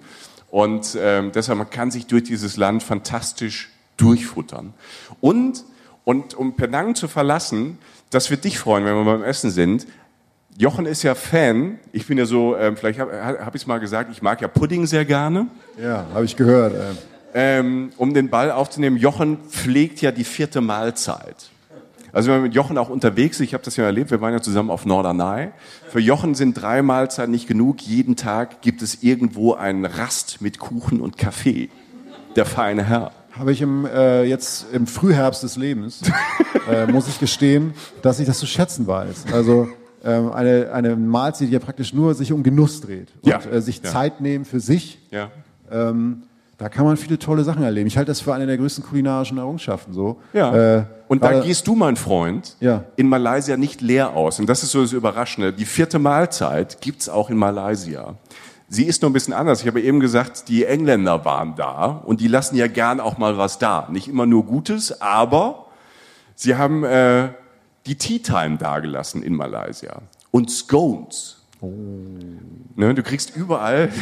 [0.49, 4.73] und ähm, deshalb man kann sich durch dieses Land fantastisch durchfuttern.
[5.19, 5.65] Und,
[6.05, 7.77] und um Penang zu verlassen,
[8.09, 9.85] das wird dich freuen, wenn wir beim Essen sind,
[10.57, 13.79] Jochen ist ja Fan, ich bin ja so, ähm, vielleicht habe hab ich es mal
[13.79, 15.47] gesagt, ich mag ja Pudding sehr gerne.
[15.77, 16.73] ja, habe ich gehört.
[16.73, 17.14] Äh.
[17.37, 21.49] Ähm, um den Ball aufzunehmen, Jochen pflegt ja die vierte Mahlzeit.
[22.13, 24.31] Also wenn man mit Jochen auch unterwegs ist, ich habe das ja erlebt, wir waren
[24.31, 25.49] ja zusammen auf Norderney.
[25.89, 27.81] Für Jochen sind drei Mahlzeiten nicht genug.
[27.81, 31.67] Jeden Tag gibt es irgendwo einen Rast mit Kuchen und Kaffee.
[32.37, 33.11] Der feine Herr.
[33.37, 36.03] Habe ich im, äh, jetzt im Frühherbst des Lebens,
[36.71, 39.25] äh, muss ich gestehen, dass ich das zu schätzen weiß.
[39.33, 39.67] Also
[40.05, 43.39] ähm, eine, eine Mahlzeit, die ja praktisch nur sich um Genuss dreht und Ja.
[43.41, 43.89] äh, sich Ja.
[43.91, 44.99] Zeit nehmen für sich.
[45.11, 45.31] Ja.
[45.69, 46.23] Ähm,
[46.57, 47.87] da kann man viele tolle Sachen erleben.
[47.87, 49.93] Ich halte das für eine der größten kulinarischen Errungenschaften.
[49.93, 50.21] So.
[50.33, 50.77] Ja.
[50.77, 52.85] Äh, und da gehst du, mein Freund, Ja.
[52.95, 54.39] in Malaysia nicht leer aus.
[54.39, 55.51] Und das ist so das Überraschende.
[55.53, 58.15] Die vierte Mahlzeit gibt's auch in Malaysia.
[58.69, 59.61] Sie ist nur ein bisschen anders.
[59.61, 63.37] Ich habe eben gesagt, die Engländer waren da und die lassen ja gern auch mal
[63.37, 63.87] was da.
[63.91, 65.67] Nicht immer nur Gutes, aber
[66.35, 67.29] sie haben äh,
[67.85, 70.01] die Tea Time dagelassen in Malaysia.
[70.31, 71.43] Und Scones.
[71.61, 73.89] Ne, du kriegst überall.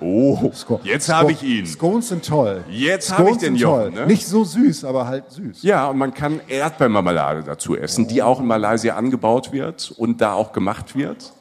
[0.00, 1.66] Oh, Sco- jetzt habe ich ihn.
[1.66, 2.64] Scones sind toll.
[2.68, 4.06] Jetzt habe ich den Jochen, ne?
[4.06, 5.62] Nicht so süß, aber halt süß.
[5.62, 10.32] Ja, und man kann Erdbeermarmelade dazu essen, die auch in Malaysia angebaut wird und da
[10.32, 11.32] auch gemacht wird.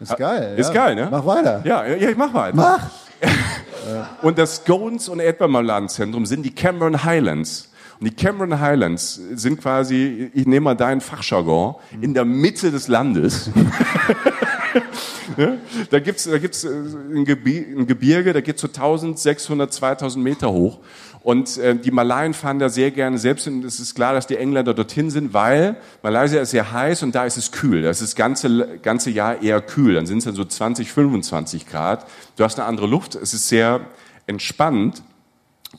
[0.00, 0.54] Ist geil.
[0.56, 0.74] Ist ja.
[0.74, 1.08] geil, ne?
[1.10, 1.62] Mach weiter.
[1.64, 2.56] Ja, ja, ich mach weiter.
[2.56, 2.80] Mach.
[4.22, 7.70] Und das Scones- und Erdbeermarmeladenzentrum sind die Cameron Highlands.
[8.00, 12.88] Und die Cameron Highlands sind quasi, ich nehme mal deinen Fachjargon, in der Mitte des
[12.88, 13.50] Landes.
[15.36, 15.58] Ne?
[15.90, 20.52] Da gibt's, da gibt's äh, ein, Gebi ein Gebirge, da geht so 1600, 2000 Meter
[20.52, 20.80] hoch.
[21.22, 23.62] Und äh, die Malaien fahren da sehr gerne selbst hin.
[23.64, 27.24] Es ist klar, dass die Engländer dorthin sind, weil Malaysia ist sehr heiß und da
[27.24, 27.82] ist es kühl.
[27.82, 29.94] Das ist das ganze, ganze Jahr eher kühl.
[29.94, 32.06] Dann sind es dann so 20, 25 Grad.
[32.36, 33.14] Du hast eine andere Luft.
[33.14, 33.82] Es ist sehr
[34.26, 35.02] entspannt.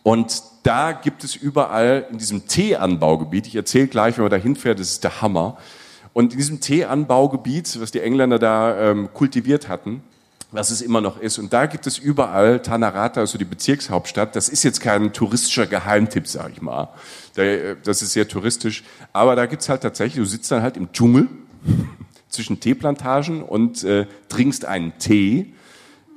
[0.02, 4.80] Und da gibt es überall in diesem Teeanbaugebiet, ich erzähle gleich, wenn man da hinfährt,
[4.80, 5.58] das ist der Hammer.
[6.14, 10.04] Und in diesem Teeanbaugebiet, was die Engländer da ähm, kultiviert hatten,
[10.52, 14.50] was es immer noch ist, und da gibt es überall, Tanarata, also die Bezirkshauptstadt, das
[14.50, 16.90] ist jetzt kein touristischer Geheimtipp, sag ich mal.
[17.36, 20.92] Äh, Das ist sehr touristisch, aber da gibt's halt tatsächlich, du sitzt dann halt im
[20.94, 21.28] Dschungel
[22.30, 25.54] zwischen Teeplantagen und äh, trinkst einen Tee,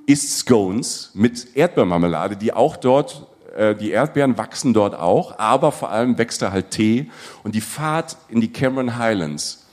[0.07, 5.91] isst Scones mit Erdbeermarmelade, die auch dort, äh, die Erdbeeren wachsen dort auch, aber vor
[5.91, 7.11] allem wächst da halt Tee.
[7.43, 9.66] Und die Fahrt in die Cameron Highlands,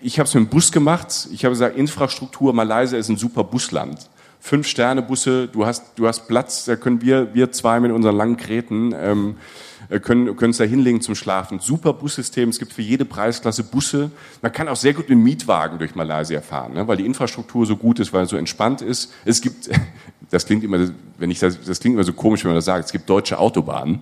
[0.00, 3.44] ich habe es mit dem Bus gemacht, ich habe gesagt, Infrastruktur, Malaysia ist ein super
[3.44, 4.08] Busland.
[4.38, 8.16] Fünf Sterne Busse, du hast, du hast Platz, da können wir, wir zwei mit unseren
[8.16, 9.36] langen Gräten, ähm,
[9.88, 11.58] äh, können, es da hinlegen zum Schlafen.
[11.58, 14.10] Super Bussystem, es gibt für jede Preisklasse Busse.
[14.42, 16.86] Man kann auch sehr gut mit Mietwagen durch Malaysia fahren, ne?
[16.86, 19.12] weil die Infrastruktur so gut ist, weil es so entspannt ist.
[19.24, 19.68] Es gibt,
[20.30, 22.84] das klingt immer, wenn ich das, das klingt immer so komisch, wenn man das sagt,
[22.84, 24.00] es gibt deutsche Autobahnen.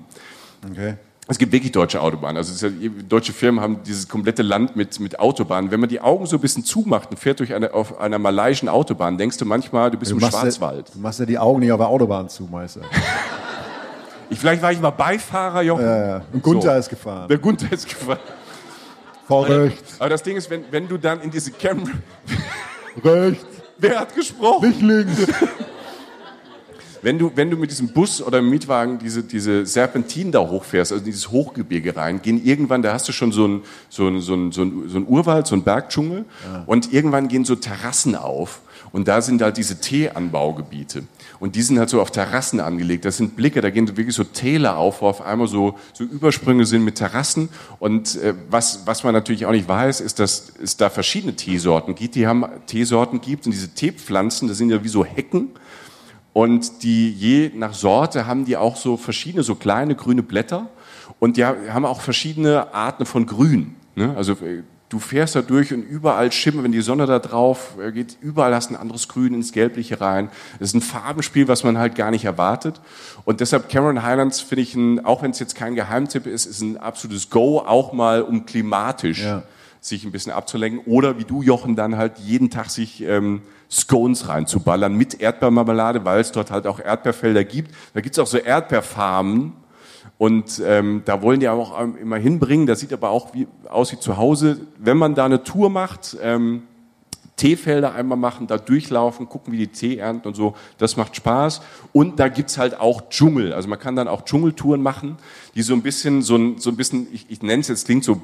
[0.70, 0.94] Okay.
[1.26, 2.36] Es gibt wirklich deutsche Autobahnen.
[2.36, 5.70] Also ja, deutsche Firmen haben dieses komplette Land mit, mit Autobahnen.
[5.70, 8.68] Wenn man die Augen so ein bisschen zumacht und fährt durch eine, auf einer malaiischen
[8.68, 10.88] Autobahn, denkst du manchmal, du bist Du im Schwarzwald.
[10.88, 12.82] Ja, du machst ja die Augen nicht auf der Autobahn zu, Meister.
[14.30, 15.84] Ich, vielleicht war ich mal Beifahrer, Jochen.
[15.84, 16.22] Ja, ja.
[16.32, 17.28] Und Gunther ist gefahren.
[17.28, 18.18] Der Gunther ist gefahren.
[19.28, 20.00] Fahr rechts.
[20.00, 21.92] Aber das Ding ist, wenn, wenn du dann in diese Camry...
[23.04, 23.44] Rechts.
[23.78, 24.68] Wer hat gesprochen?
[24.68, 25.26] Nicht links.
[27.04, 31.04] Wenn du, wenn du mit diesem Bus oder Mietwagen diese, diese Serpentinen da hochfährst, also
[31.04, 34.52] dieses Hochgebirge rein, gehen irgendwann, da hast du schon so ein, so ein, so ein,
[34.52, 36.24] so ein, so ein Urwald, so ein Bergdschungel
[36.64, 41.02] und irgendwann gehen so Terrassen auf und da sind halt diese Teeanbaugebiete
[41.40, 43.04] und die sind halt so auf Terrassen angelegt.
[43.04, 46.64] Das sind Blicke, da gehen wirklich so Täler auf, wo auf einmal so, so Übersprünge
[46.64, 50.78] sind mit Terrassen und äh, was, was man natürlich auch nicht weiß, ist, dass es
[50.78, 52.14] da verschiedene Teesorten gibt.
[52.14, 55.50] Die haben Teesorten gibt und diese Teepflanzen, das sind ja wie so Hecken
[56.34, 60.68] und die je nach Sorte haben die auch so verschiedene, so kleine grüne Blätter.
[61.20, 63.76] Und die haben auch verschiedene Arten von Grün.
[63.94, 64.12] Ne?
[64.16, 67.92] Also äh, du fährst da durch und überall schimmert, wenn die Sonne da drauf äh,
[67.92, 70.28] geht, überall hast du ein anderes Grün ins Gelbliche rein.
[70.58, 72.80] Das ist ein Farbenspiel, was man halt gar nicht erwartet.
[73.24, 76.62] Und deshalb Cameron Highlands finde ich, ein, auch wenn es jetzt kein Geheimtipp ist, ist
[76.62, 79.44] ein absolutes Go, auch mal um klimatisch Ja.
[79.84, 80.80] Sich ein bisschen abzulenken.
[80.86, 86.20] Oder wie du, Jochen, dann halt jeden Tag sich ähm, Scones reinzuballern mit Erdbeermarmelade, weil
[86.20, 87.74] es dort halt auch Erdbeerfelder gibt.
[87.92, 89.52] Da gibt's auch so Erdbeerfarmen.
[90.16, 92.66] Und ähm, da wollen die auch immer hinbringen.
[92.66, 94.60] Das sieht aber auch wie, aus wie zu Hause.
[94.78, 96.62] Wenn man da eine Tour macht, ähm,
[97.36, 100.54] Teefelder einmal machen, da durchlaufen, gucken, wie die Tee ernten und so.
[100.78, 101.60] Das macht Spaß.
[101.92, 103.52] Und da gibt's halt auch Dschungel.
[103.52, 105.18] Also man kann dann auch Dschungeltouren machen,
[105.54, 108.04] die so ein bisschen, so ein, so ein bisschen, ich, ich nenne es jetzt, klingt
[108.04, 108.22] so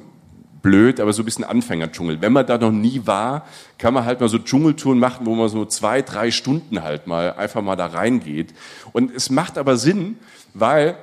[0.62, 2.20] blöd, aber so ein bisschen Anfängerdschungel.
[2.20, 3.46] Wenn man da noch nie war,
[3.79, 7.33] kann man halt mal so Dschungeltouren machen, wo man so zwei, drei Stunden halt mal
[7.35, 8.55] einfach mal da reingeht.
[8.92, 10.16] Und es macht aber Sinn,
[10.55, 10.96] weil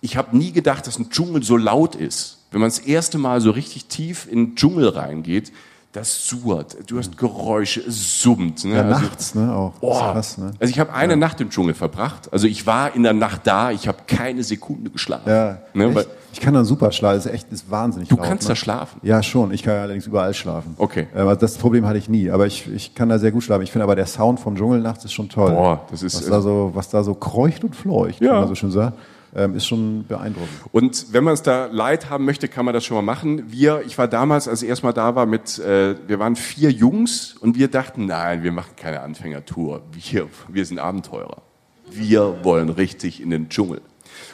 [0.00, 2.44] ich habe nie gedacht, dass ein Dschungel so laut ist.
[2.50, 5.52] Wenn man das erste Mal so richtig tief in den Dschungel reingeht,
[5.96, 8.64] das surrt, du hast Geräusche, es summt.
[8.64, 8.74] Ne?
[8.76, 9.52] Ja, Also- nachts, ne?
[9.54, 9.72] Auch.
[9.80, 9.98] Oh.
[9.98, 10.52] Krass, ne?
[10.60, 12.32] Also ich habe eine Nacht im Dschungel verbracht.
[12.32, 15.28] Also ich war in der Nacht da, ich habe keine Sekunde geschlafen.
[15.28, 15.94] Ja, ne?
[15.94, 17.16] Weil ich kann dann super schlafen.
[17.16, 18.48] Das ist echt, ist wahnsinnig du laut, kannst ne?
[18.50, 19.00] da schlafen.
[19.02, 19.52] Ja, schon.
[19.52, 20.74] Ich kann ja allerdings überall schlafen.
[20.76, 21.06] Okay.
[21.14, 22.30] Aber das Problem hatte ich nie.
[22.30, 23.62] Aber ich, ich kann da sehr gut schlafen.
[23.62, 25.50] Ich finde aber der Sound vom Dschungel nachts ist schon toll.
[25.52, 28.32] Boah, das ist, was äh, da so, was da so kreucht und fleucht, Ja.
[28.34, 28.98] wie man so schön sagt,
[29.44, 30.50] ist schon beeindruckend.
[30.72, 33.50] Und wenn man es da light haben möchte, kann man das schon mal machen.
[33.52, 37.34] Wir, ich war damals, als ich erstmal da war, mit, äh, wir waren vier Jungs
[37.34, 39.82] und wir dachten, nein, wir machen keine Anfängertour.
[39.92, 41.42] Wir, wir sind Abenteurer.
[41.90, 43.80] Wir wollen richtig in den Dschungel.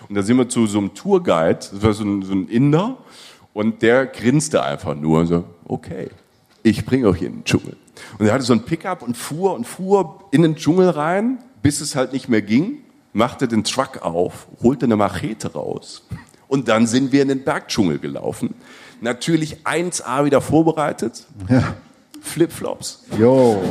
[0.08, 2.98] Und da sind wir zu so einem Tourguide, das war so ein, so ein Inder,
[3.52, 6.08] und der grinste einfach nur und so, okay,
[6.62, 7.76] ich bringe euch in den Dschungel.
[8.18, 11.80] Und er hatte so ein Pickup und fuhr und fuhr in den Dschungel rein, bis
[11.80, 12.78] es halt nicht mehr ging,
[13.12, 16.06] machte den Truck auf, holte eine Machete raus.
[16.48, 18.54] Und dann sind wir in den Bergdschungel gelaufen.
[19.00, 21.26] Natürlich 1A wieder vorbereitet.
[21.48, 21.74] Ja.
[22.20, 23.04] Flipflops.
[23.18, 23.62] Jo.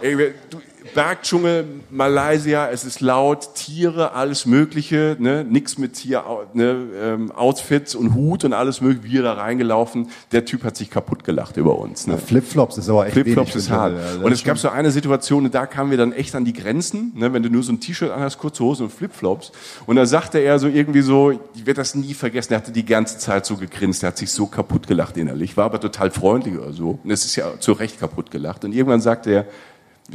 [0.00, 0.16] Ey,
[0.48, 0.60] du,
[0.94, 5.44] Bergdschungel, Malaysia, es ist laut, Tiere, alles Mögliche, ne?
[5.44, 6.86] nix mit hier, ne?
[7.00, 10.10] ähm, Outfits und Hut und alles Mögliche, wir da reingelaufen.
[10.32, 12.06] Der Typ hat sich kaputt gelacht über uns.
[12.06, 12.18] Ne?
[12.18, 13.94] Flipflops ist aber echt Flipflops ist hart.
[13.94, 16.52] Also Und es gab so eine Situation, und da kamen wir dann echt an die
[16.52, 19.52] Grenzen, ne, wenn du nur so ein T-Shirt anhast, kurze Hosen und Flipflops.
[19.86, 22.84] Und da sagte er so irgendwie so, ich werde das nie vergessen, er hatte die
[22.84, 26.58] ganze Zeit so gegrinst, er hat sich so kaputt gelacht innerlich, war aber total freundlich
[26.58, 26.98] oder so.
[27.02, 28.64] Und es ist ja zu Recht kaputt gelacht.
[28.64, 29.46] Und irgendwann sagte er,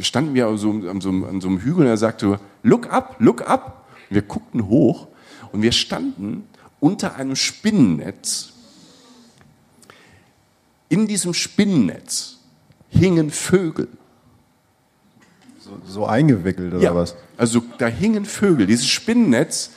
[0.02, 3.16] standen wir an so, an so, an so einem Hügel und er sagte, look up,
[3.20, 3.88] look up.
[4.10, 5.08] Und wir guckten hoch
[5.52, 6.48] und wir standen
[6.80, 8.54] unter einem Spinnennetz.
[10.90, 12.40] In diesem Spinnennetz
[12.90, 13.88] hingen Vögel.
[15.60, 17.16] so, so eingewickelt oder was?
[17.38, 18.68] Also da hingen Vögel.
[18.68, 19.72] Dieses Spinnennetz,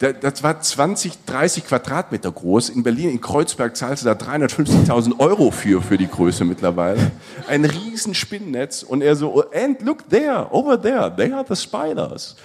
[0.00, 2.70] das war 20, 30 Quadratmeter groß.
[2.70, 7.10] In Berlin, in Kreuzberg zahlst du da 350.000 Euro für, für die Größe mittlerweile.
[7.46, 8.82] Ein riesen Spinnennetz.
[8.82, 12.36] Und er so, and look there, over there, they are the spiders.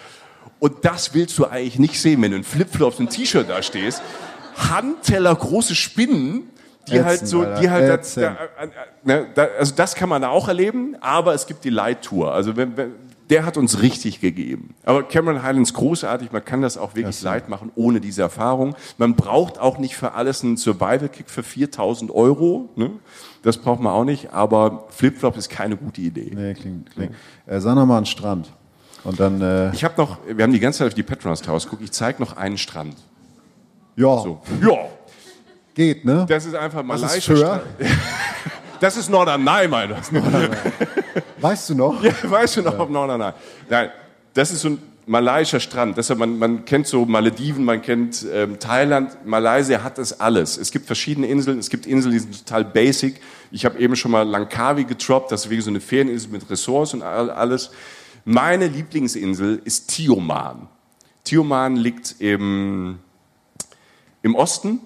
[0.60, 4.02] Und das willst du eigentlich nicht sehen, wenn du in Flipflops und T-Shirt da stehst.
[4.58, 6.50] Handteller große Spinnen,
[6.90, 8.68] die halt Ätzend, so, Alter, die halt, da, da, äh,
[9.04, 12.34] ne, da, also das kann man da auch erleben, aber es gibt die Light Tour.
[12.34, 12.92] Also wenn, wenn,
[13.30, 14.76] der hat uns richtig gegeben.
[14.84, 18.76] Aber Cameron Highlands großartig, man kann das auch wirklich light machen, ohne diese Erfahrung.
[18.98, 22.70] Man braucht auch nicht für alles einen Survival-Kick für 4000 Euro.
[22.76, 22.92] Ne?
[23.42, 26.32] Das braucht man auch nicht, aber Flipflop ist keine gute Idee.
[26.36, 27.14] Nee, klingt, klingt.
[27.48, 28.52] Äh, sag noch mal einen Strand.
[29.04, 31.66] Und dann, äh, Ich habe noch, wir haben die ganze Zeit auf die Petronas Towers
[31.66, 32.96] geguckt, ich zeige noch einen Strand.
[33.96, 34.42] ja, So.
[34.62, 34.78] Ja,
[35.74, 36.26] geht, ne?
[36.28, 36.84] das ist einfach?
[37.20, 37.64] Strand.
[38.82, 40.12] Das ist Norderney, mein das.
[41.40, 42.04] Weißt du noch?
[42.04, 43.32] Ja, weißt du noch, ob Norderney?
[43.70, 43.90] Nein,
[44.34, 45.98] das ist so ein malaiischer Strand.
[45.98, 49.18] Deshalb, man, man kennt so Malediven, man kennt ähm, Thailand.
[49.26, 50.58] Malaysia hat das alles.
[50.58, 51.60] Es gibt verschiedene Inseln.
[51.60, 53.22] Es gibt Inseln, die sind total basic.
[53.52, 55.32] Ich habe eben schon mal Langkawi getroppt.
[55.32, 57.70] Das ist wirklich so eine Ferieninsel mit Ressorts und all- alles.
[58.26, 60.68] Meine Lieblingsinsel ist Tioman.
[61.24, 62.98] Tioman liegt im,
[64.24, 64.80] im Osten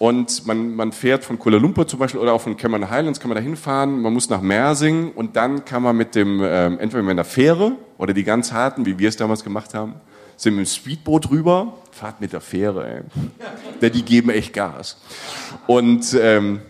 [0.00, 3.28] und man, man fährt von Kuala Lumpur zum Beispiel oder auch von Cameron Highlands kann
[3.28, 4.00] man da hinfahren.
[4.00, 7.72] Man muss nach Mersing und dann kann man mit dem, ähm, entweder mit einer Fähre
[7.98, 9.96] oder die ganz harten, wie wir es damals gemacht haben,
[10.38, 13.04] sind mit dem Speedboot rüber, fahrt mit der Fähre,
[13.82, 13.90] ey.
[13.90, 14.96] Die geben echt Gas.
[15.66, 16.62] Und, ähm,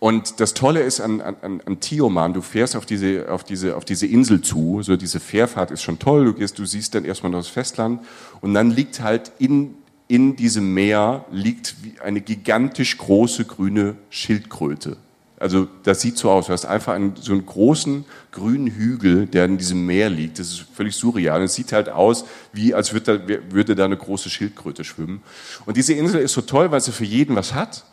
[0.00, 3.84] und das Tolle ist an, an, an Tioman, du fährst auf diese, auf, diese, auf
[3.84, 7.30] diese Insel zu, so diese Fährfahrt ist schon toll, du, gehst, du siehst dann erstmal
[7.30, 8.00] das Festland
[8.40, 9.76] und dann liegt halt in
[10.08, 14.98] in diesem Meer liegt eine gigantisch große grüne Schildkröte.
[15.38, 16.46] Also das sieht so aus.
[16.46, 20.38] Du hast einfach einen, so einen großen grünen Hügel, der in diesem Meer liegt.
[20.38, 21.42] Das ist völlig surreal.
[21.42, 25.22] es sieht halt aus, wie als würde da, würde da eine große Schildkröte schwimmen.
[25.66, 27.84] Und diese Insel ist so toll, weil sie für jeden was hat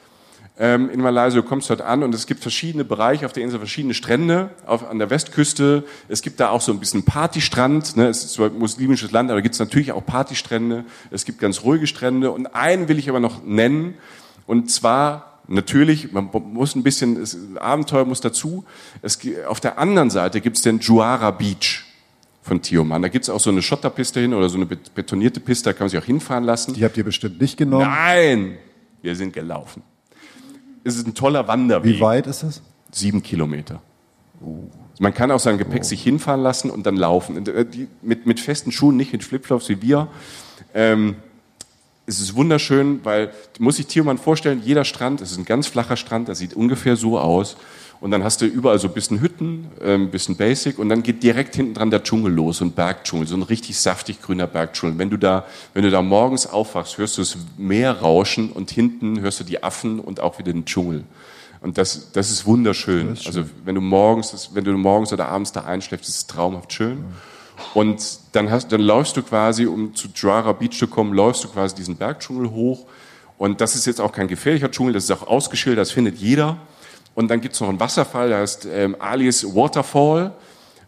[0.60, 1.42] ähm, in Malaysia.
[1.42, 4.88] Du kommst dort an und es gibt verschiedene Bereiche auf der Insel, verschiedene Strände auf,
[4.88, 5.84] an der Westküste.
[6.08, 7.98] Es gibt da auch so ein bisschen Partystrand.
[7.98, 8.08] Ne?
[8.08, 10.86] Es ist zwar ein muslimisches Land, aber da gibt es natürlich auch Partystrände.
[11.12, 12.32] Es gibt ganz ruhige Strände.
[12.32, 13.96] Und einen will ich aber noch nennen.
[14.48, 18.64] Und zwar Natürlich, man muss ein bisschen, das Abenteuer muss dazu.
[19.02, 21.84] Es, auf der anderen Seite gibt es den Juara Beach
[22.42, 23.02] von Tioman.
[23.02, 25.82] Da gibt es auch so eine Schotterpiste hin oder so eine betonierte Piste, da kann
[25.84, 26.74] man sich auch hinfahren lassen.
[26.74, 27.90] Die habt ihr bestimmt nicht genommen?
[27.90, 28.58] Nein,
[29.02, 29.84] wir sind gelaufen
[30.84, 31.96] ist es ein toller Wanderweg.
[31.96, 32.62] Wie weit ist es?
[32.92, 33.82] Sieben Kilometer.
[34.42, 34.70] Oh.
[35.00, 35.86] Man kann auch sein Gepäck oh.
[35.86, 37.46] sich hinfahren lassen und dann laufen.
[37.48, 37.66] Äh,
[38.02, 40.08] mit, mit festen Schuhen, nicht mit Flipflops wie wir.
[40.74, 41.16] Ähm,
[42.06, 45.96] es ist wunderschön, weil, muss sich Tiermann vorstellen, jeder Strand, es ist ein ganz flacher
[45.96, 47.56] Strand, der sieht ungefähr so aus.
[48.04, 51.04] Und dann hast du überall so ein bisschen Hütten, ein ähm, bisschen Basic und dann
[51.04, 54.46] geht direkt hinten dran der Dschungel los, so ein Bergdschungel, so ein richtig saftig grüner
[54.46, 54.98] Bergdschungel.
[55.00, 59.22] Wenn du da, wenn du da morgens aufwachst, hörst du das Meer rauschen und hinten
[59.22, 61.06] hörst du die Affen und auch wieder den Dschungel.
[61.62, 63.08] Und das, das ist wunderschön.
[63.08, 66.28] Das ist also wenn du morgens, wenn du morgens oder abends da einschläfst, ist es
[66.28, 67.06] traumhaft schön.
[67.74, 71.48] Und dann hast, dann läufst du quasi, um zu Juara Beach zu kommen, läufst du
[71.48, 72.86] quasi diesen Bergdschungel hoch.
[73.38, 76.58] Und das ist jetzt auch kein gefährlicher Dschungel, das ist auch ausgeschildert, das findet jeder.
[77.16, 80.32] Und dann gibt es noch einen Wasserfall, der heißt ähm, Alice Waterfall.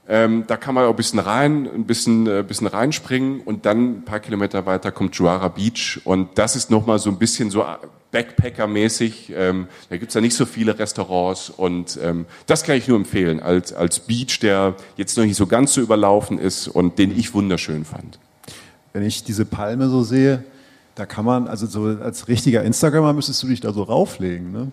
[0.07, 3.97] Ähm, da kann man auch ein bisschen rein, ein bisschen, äh, bisschen reinspringen und dann
[3.97, 7.65] ein paar Kilometer weiter kommt Juara Beach und das ist nochmal so ein bisschen so
[8.11, 9.33] Backpacker-mäßig.
[9.35, 13.39] Ähm, da gibt's ja nicht so viele Restaurants und ähm, das kann ich nur empfehlen
[13.39, 17.33] als, als Beach, der jetzt noch nicht so ganz so überlaufen ist und den ich
[17.33, 18.19] wunderschön fand.
[18.93, 20.43] Wenn ich diese Palme so sehe,
[20.93, 24.71] da kann man, also so als richtiger Instagramer müsstest du dich da so rauflegen, ne?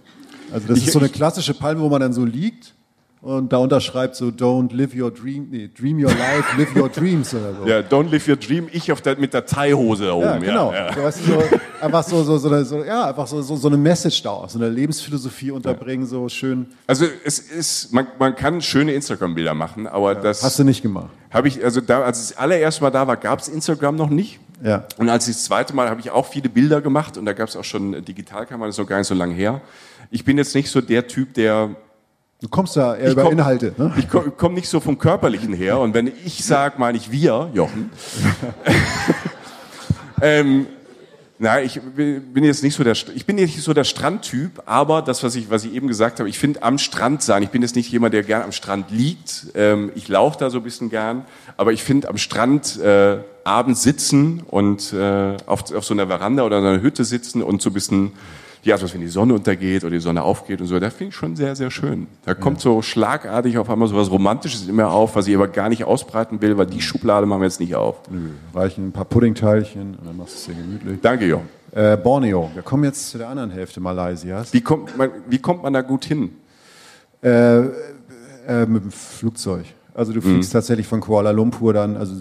[0.53, 2.75] Also das ich, ist so eine klassische Palme, wo man dann so liegt
[3.23, 7.33] und da unterschreibt so Don't live your dream, nee, Dream your life, live your dreams
[7.33, 7.67] oder so.
[7.69, 8.69] Ja, Don't live your dream.
[8.73, 10.25] Ich auf der, mit der Thai-Hose da oben.
[10.25, 10.73] Ja, genau.
[10.73, 10.93] Ja, ja.
[10.93, 11.43] So, weißt du, so,
[11.81, 14.59] einfach so, so, so, eine, so, ja, einfach so, so, so eine Message da, so
[14.59, 16.67] eine Lebensphilosophie unterbringen, so schön.
[16.89, 21.11] Also es ist, man, man kann schöne Instagram-Bilder machen, aber das hast du nicht gemacht.
[21.31, 24.11] Habe ich, also da, als ich das allererste Mal da war, gab es Instagram noch
[24.11, 24.41] nicht.
[24.65, 24.85] Ja.
[24.97, 27.49] Und als ich das zweite Mal habe ich auch viele Bilder gemacht und da gab
[27.49, 29.61] es auch schon Digitalkamera, das ist noch gar nicht so lange her
[30.13, 31.75] ich bin jetzt nicht so der Typ, der
[32.41, 33.73] Du kommst da eher über komm, Inhalte.
[33.79, 33.95] Ne?
[33.97, 35.79] Ich komme komm nicht so vom Körperlichen her.
[35.79, 37.91] Und wenn ich sage, meine ich wir, Jochen.
[40.21, 40.67] ähm,
[41.39, 45.23] na, ich bin jetzt nicht so der, ich bin nicht so der Strandtyp, aber das,
[45.23, 47.77] was ich, was ich eben gesagt habe, ich finde am Strand sein, ich bin jetzt
[47.77, 49.47] nicht jemand, der gern am Strand liegt.
[49.55, 51.25] Ähm, ich laufe da so ein bisschen gern,
[51.57, 56.43] aber ich finde am Strand äh, abends sitzen und äh, auf, auf so einer Veranda
[56.43, 58.13] oder einer Hütte sitzen und so ein bisschen
[58.65, 61.17] ja, also wenn die Sonne untergeht oder die Sonne aufgeht und so, das finde ich
[61.17, 62.07] schon sehr, sehr schön.
[62.25, 65.69] Da kommt so schlagartig auf einmal so was Romantisches immer auf, was ich aber gar
[65.69, 67.97] nicht ausbreiten will, weil die Schublade machen wir jetzt nicht auf.
[68.11, 70.99] Nö, reichen ein paar Puddingteilchen und dann machst du es dir gemütlich.
[71.03, 71.43] Danke, Jo.
[71.75, 74.53] Äh, Borneo, wir kommen jetzt zu der anderen Hälfte Malaysias.
[74.53, 76.31] Wie kommt man, wie kommt man da gut hin?
[77.23, 77.61] Äh,
[78.47, 79.65] äh, mit dem Flugzeug.
[79.95, 80.53] Also du fliegst mhm.
[80.53, 82.15] tatsächlich von Kuala Lumpur dann, also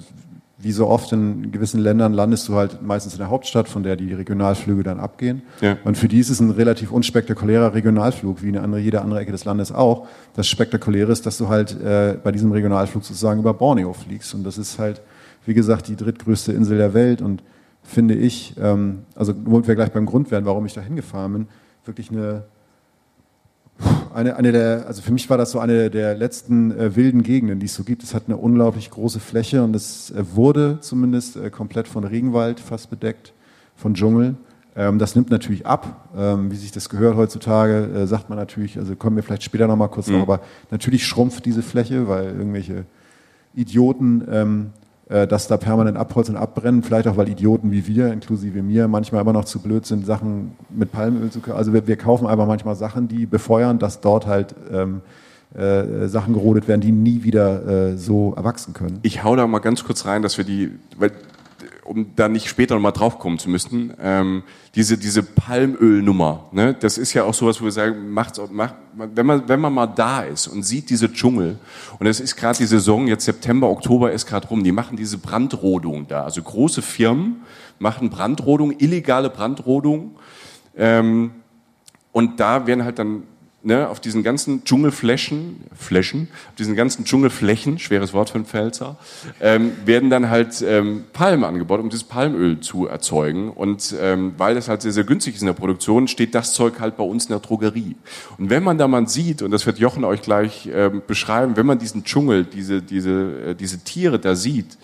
[0.61, 3.95] wie so oft in gewissen Ländern landest du halt meistens in der Hauptstadt, von der
[3.95, 5.41] die Regionalflüge dann abgehen.
[5.61, 5.77] Ja.
[5.83, 9.31] Und für die ist es ein relativ unspektakulärer Regionalflug, wie eine andere, jede andere Ecke
[9.31, 10.07] des Landes auch.
[10.35, 14.33] Das Spektakuläre ist, dass du halt äh, bei diesem Regionalflug sozusagen über Borneo fliegst.
[14.35, 15.01] Und das ist halt,
[15.45, 17.21] wie gesagt, die drittgrößte Insel der Welt.
[17.21, 17.43] Und
[17.83, 21.47] finde ich, ähm, also wo wir gleich beim Grund werden, warum ich da hingefahren bin,
[21.85, 22.43] wirklich eine
[24.13, 27.59] eine, eine der, also für mich war das so eine der letzten äh, wilden Gegenden,
[27.59, 28.03] die es so gibt.
[28.03, 32.59] Es hat eine unglaublich große Fläche und es äh, wurde zumindest äh, komplett von Regenwald
[32.59, 33.33] fast bedeckt,
[33.75, 34.35] von Dschungel.
[34.75, 38.77] Ähm, das nimmt natürlich ab, ähm, wie sich das gehört heutzutage, äh, sagt man natürlich,
[38.77, 40.15] also kommen wir vielleicht später nochmal kurz mhm.
[40.15, 42.85] noch, aber natürlich schrumpft diese Fläche, weil irgendwelche
[43.53, 44.80] Idioten ähm, äh,
[45.27, 49.21] dass da permanent abholzen und abbrennen, vielleicht auch weil Idioten wie wir, inklusive mir, manchmal
[49.21, 51.57] immer noch zu blöd sind, Sachen mit Palmöl zu kaufen.
[51.57, 55.01] Also wir, wir, kaufen einfach manchmal Sachen, die befeuern, dass dort halt ähm,
[55.53, 58.99] äh, Sachen gerodet werden, die nie wieder äh, so erwachsen können.
[59.01, 61.11] Ich hau da mal ganz kurz rein, dass wir die, weil
[61.91, 64.43] um da nicht später nochmal draufkommen zu müssen, ähm,
[64.75, 69.25] diese, diese Palmölnummer, ne, das ist ja auch sowas, wo wir sagen, macht's, macht, wenn
[69.25, 71.59] man, wenn man mal da ist und sieht diese Dschungel,
[71.99, 75.17] und es ist gerade die Saison, jetzt September, Oktober ist gerade rum, die machen diese
[75.17, 77.41] Brandrodung da, also große Firmen
[77.77, 80.15] machen Brandrodung, illegale Brandrodung,
[80.77, 81.31] ähm,
[82.13, 83.23] und da werden halt dann
[83.63, 88.97] ne, auf diesen ganzen Dschungelflächen, Flächen, auf diesen ganzen Dschungelflächen, schweres Wort für einen Pfälzer,
[89.39, 93.49] ähm, werden dann halt ähm, Palmen angebaut, um dieses Palmöl zu erzeugen.
[93.51, 96.79] Und ähm, weil das halt sehr, sehr günstig ist in der Produktion, steht das Zeug
[96.79, 97.95] halt bei uns in der Drogerie.
[98.37, 101.65] Und wenn man da mal sieht, und das wird Jochen euch gleich ähm, beschreiben, wenn
[101.65, 104.77] man diesen Dschungel, diese, diese, äh, diese Tiere da sieht,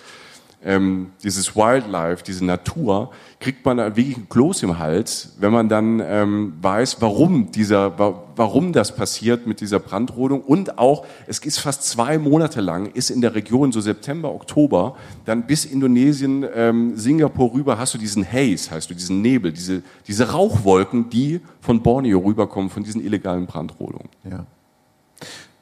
[0.64, 6.02] ähm, dieses Wildlife, diese Natur, kriegt man wirklich ein Kloß im Hals, wenn man dann
[6.04, 7.98] ähm, weiß, warum dieser,
[8.36, 13.12] warum das passiert mit dieser Brandrodung und auch, es ist fast zwei Monate lang, ist
[13.12, 14.96] in der Region so September, Oktober,
[15.26, 19.84] dann bis Indonesien, ähm, Singapur rüber hast du diesen Haze, heißt du, diesen Nebel, diese,
[20.08, 24.10] diese Rauchwolken, die von Borneo rüberkommen, von diesen illegalen Brandrodungen.
[24.30, 24.46] Ja.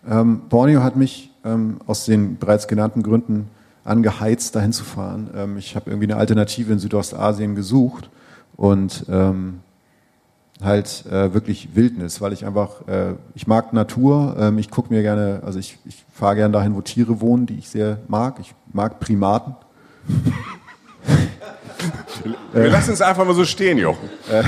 [0.07, 3.49] Ähm, Borneo hat mich ähm, aus den bereits genannten Gründen
[3.86, 5.29] angeheizt, dahin zu fahren.
[5.33, 8.09] Ähm, ich habe irgendwie eine Alternative in Südostasien gesucht
[8.57, 9.61] und ähm,
[10.61, 15.01] halt äh, wirklich Wildnis, weil ich einfach, äh, ich mag Natur, ähm, ich gucke mir
[15.01, 18.39] gerne, also ich, ich fahre gerne dahin, wo Tiere wohnen, die ich sehr mag.
[18.39, 19.55] Ich mag Primaten.
[22.53, 24.09] Wir lassen es einfach mal so stehen, Jochen.
[24.31, 24.43] Äh,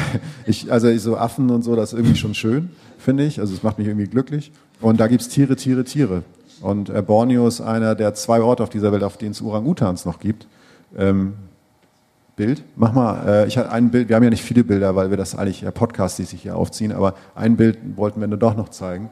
[0.45, 3.39] ich, also so Affen und so, das ist irgendwie schon schön, finde ich.
[3.39, 4.51] Also es macht mich irgendwie glücklich.
[4.79, 6.23] Und da gibt's Tiere, Tiere, Tiere.
[6.61, 10.05] Und äh, Borneo ist einer der zwei Orte auf dieser Welt, auf denen es Orang-Utans
[10.05, 10.47] noch gibt.
[10.97, 11.33] Ähm,
[12.35, 12.63] Bild?
[12.75, 15.17] Mach mal, äh, ich hatte ein Bild, wir haben ja nicht viele Bilder, weil wir
[15.17, 15.71] das eigentlich ja
[16.07, 19.09] sich hier aufziehen, aber ein Bild wollten wir nur doch noch zeigen.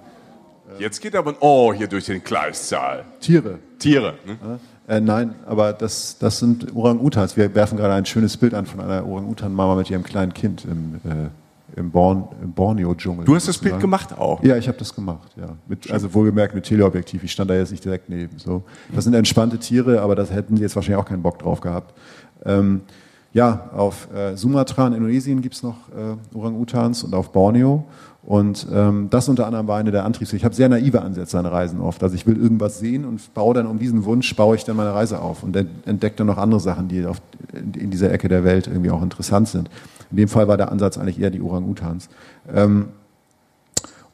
[0.77, 3.05] Jetzt geht aber ein Oh hier durch den Gleissaal.
[3.19, 3.59] Tiere.
[3.79, 4.15] Tiere.
[4.25, 4.59] Ne?
[4.87, 7.37] Äh, nein, aber das, das sind Orang-Utans.
[7.37, 10.95] Wir werfen gerade ein schönes Bild an von einer Orang-Utan-Mama mit ihrem kleinen Kind im,
[11.03, 11.29] äh,
[11.75, 13.25] im, Born, im Borneo-Dschungel.
[13.25, 14.41] Du hast das Bild gemacht auch?
[14.43, 15.57] Ja, ich habe das gemacht, ja.
[15.67, 17.23] Mit, also wohlgemerkt mit Teleobjektiv.
[17.23, 18.37] Ich stand da jetzt nicht direkt neben.
[18.39, 18.63] So.
[18.93, 21.93] Das sind entspannte Tiere, aber das hätten sie jetzt wahrscheinlich auch keinen Bock drauf gehabt.
[22.45, 22.81] Ähm,
[23.33, 27.83] ja, auf äh, Sumatra in Indonesien gibt es noch äh, Orang-Utans und auf Borneo.
[28.23, 30.33] Und ähm, das unter anderem war eine der Antriebs.
[30.33, 32.01] Ich habe sehr naive Ansätze an Reisen oft.
[32.01, 34.93] Also ich will irgendwas sehen und baue dann um diesen Wunsch, baue ich dann meine
[34.93, 37.21] Reise auf und entdecke dann noch andere Sachen, die auf,
[37.53, 39.69] in dieser Ecke der Welt irgendwie auch interessant sind.
[40.11, 42.09] In dem Fall war der Ansatz eigentlich eher die Orang-Utans.
[42.53, 42.89] Ähm,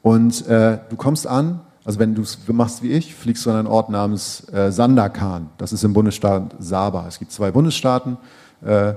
[0.01, 3.57] und äh, du kommst an, also wenn du es machst wie ich, fliegst du an
[3.57, 5.49] einen Ort namens äh, Sandakan.
[5.57, 7.05] Das ist im Bundesstaat Sabah.
[7.07, 8.17] Es gibt zwei Bundesstaaten.
[8.63, 8.93] Äh,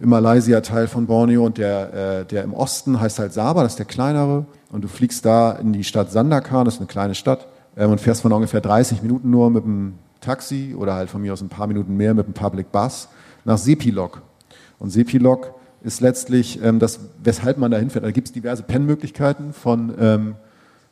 [0.00, 3.72] im Malaysia Teil von Borneo und der, äh, der im Osten heißt halt Sabah, das
[3.72, 4.46] ist der kleinere.
[4.72, 7.46] Und du fliegst da in die Stadt Sandakan, das ist eine kleine Stadt,
[7.76, 11.32] äh, und fährst von ungefähr 30 Minuten nur mit dem Taxi oder halt von mir
[11.32, 13.08] aus ein paar Minuten mehr mit dem Public Bus
[13.44, 14.22] nach Sepilok.
[14.80, 18.04] Und Sepilok ist letztlich ähm, das, weshalb man da hinfährt.
[18.04, 20.34] Da gibt es diverse Pennmöglichkeiten von, ähm,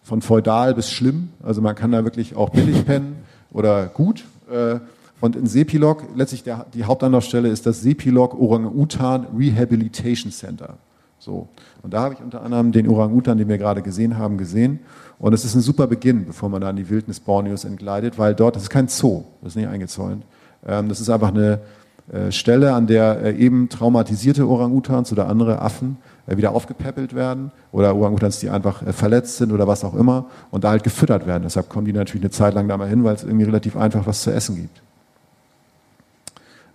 [0.02, 1.30] von feudal bis schlimm.
[1.42, 3.16] Also man kann da wirklich auch billig pennen
[3.52, 4.24] oder gut.
[4.50, 4.78] Äh,
[5.20, 10.76] und in Sepilok, letztlich der, die Hauptanlaufstelle ist das Sepilok Orang-Utan Rehabilitation Center.
[11.18, 11.48] So.
[11.82, 14.78] Und da habe ich unter anderem den Orang-Utan, den wir gerade gesehen haben, gesehen.
[15.18, 18.34] Und es ist ein super Beginn, bevor man da in die Wildnis Borneos entgleitet, weil
[18.34, 20.24] dort, das ist kein Zoo, das ist nicht eingezäunt.
[20.64, 21.60] Ähm, das ist einfach eine,
[22.30, 27.94] Stelle, an der äh, eben traumatisierte Orang-Utans oder andere Affen äh, wieder aufgepäppelt werden oder
[27.94, 31.42] Orang-Utans, die einfach verletzt sind oder was auch immer und da halt gefüttert werden.
[31.42, 34.06] Deshalb kommen die natürlich eine Zeit lang da mal hin, weil es irgendwie relativ einfach
[34.06, 34.80] was zu essen gibt.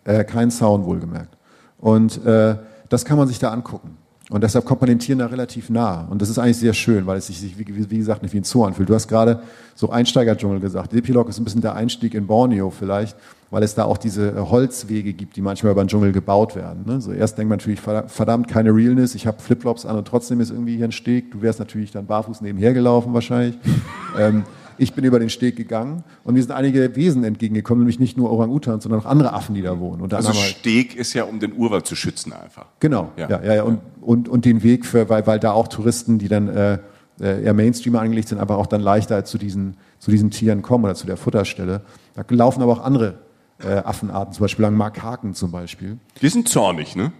[0.06, 1.36] Äh, kein Zaun wohlgemerkt.
[1.80, 2.56] Und äh,
[2.90, 3.98] das kann man sich da angucken.
[4.30, 6.08] Und deshalb kommt man den Tieren da relativ nah.
[6.10, 8.44] Und das ist eigentlich sehr schön, weil es sich, wie, wie gesagt, nicht wie ein
[8.44, 8.88] Zoo anfühlt.
[8.90, 9.42] Du hast gerade
[9.76, 10.94] so Einsteigerdschungel gesagt.
[10.94, 13.18] Epilog ist ein bisschen der Einstieg in Borneo vielleicht
[13.54, 16.86] weil es da auch diese äh, Holzwege gibt, die manchmal über den Dschungel gebaut werden.
[16.88, 17.00] Ne?
[17.00, 20.50] So erst denkt man natürlich, verdammt, keine Realness, ich habe Flipflops an und trotzdem ist
[20.50, 21.32] irgendwie hier ein Steg.
[21.32, 23.56] Du wärst natürlich dann barfuß nebenher gelaufen wahrscheinlich.
[24.18, 24.44] ähm,
[24.80, 28.32] ich bin über den Steg gegangen und mir sind einige Wesen entgegengekommen, nämlich nicht nur
[28.32, 30.02] Orang-Utans, sondern auch andere Affen, die da wohnen.
[30.02, 32.66] Und also Steg ist ja, um den Urwald zu schützen einfach.
[32.80, 33.64] Genau, ja, ja, ja, ja.
[33.64, 36.80] Und, und, und den Weg für, weil, weil da auch Touristen, die dann äh,
[37.22, 40.86] äh eher Mainstreamer angelegt sind, einfach auch dann leichter zu diesen, zu diesen Tieren kommen
[40.86, 41.82] oder zu der Futterstelle.
[42.16, 43.20] Da laufen aber auch andere
[43.64, 45.98] äh, Affenarten, zum Beispiel lang Makaken zum Beispiel.
[46.22, 47.12] Die sind zornig, ne?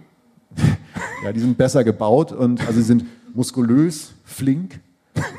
[1.24, 4.80] ja, die sind besser gebaut und also sie sind muskulös, flink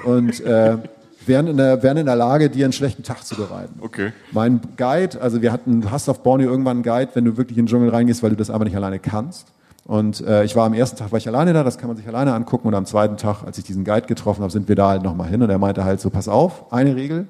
[0.03, 0.77] und äh,
[1.25, 3.79] wären, in der, wären in der Lage, dir einen schlechten Tag zu bereiten.
[3.81, 4.11] Okay.
[4.31, 7.57] Mein Guide, also wir hatten, du hast auf Borneo irgendwann einen Guide, wenn du wirklich
[7.57, 9.47] in den Dschungel reingehst, weil du das aber nicht alleine kannst.
[9.85, 12.07] Und äh, ich war am ersten Tag war ich alleine da, das kann man sich
[12.07, 12.67] alleine angucken.
[12.67, 15.29] Und am zweiten Tag, als ich diesen Guide getroffen habe, sind wir da halt nochmal
[15.29, 15.41] hin.
[15.43, 17.27] Und er meinte halt so, pass auf, eine Regel,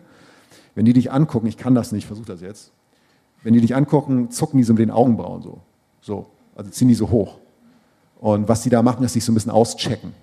[0.73, 2.71] wenn die dich angucken, ich kann das nicht, versuch das jetzt,
[3.45, 5.59] wenn die dich angucken, zucken die so mit den Augenbrauen so.
[6.01, 6.25] So,
[6.55, 7.37] also ziehen die so hoch.
[8.19, 10.13] Und was die da machen, ist sich so ein bisschen auschecken.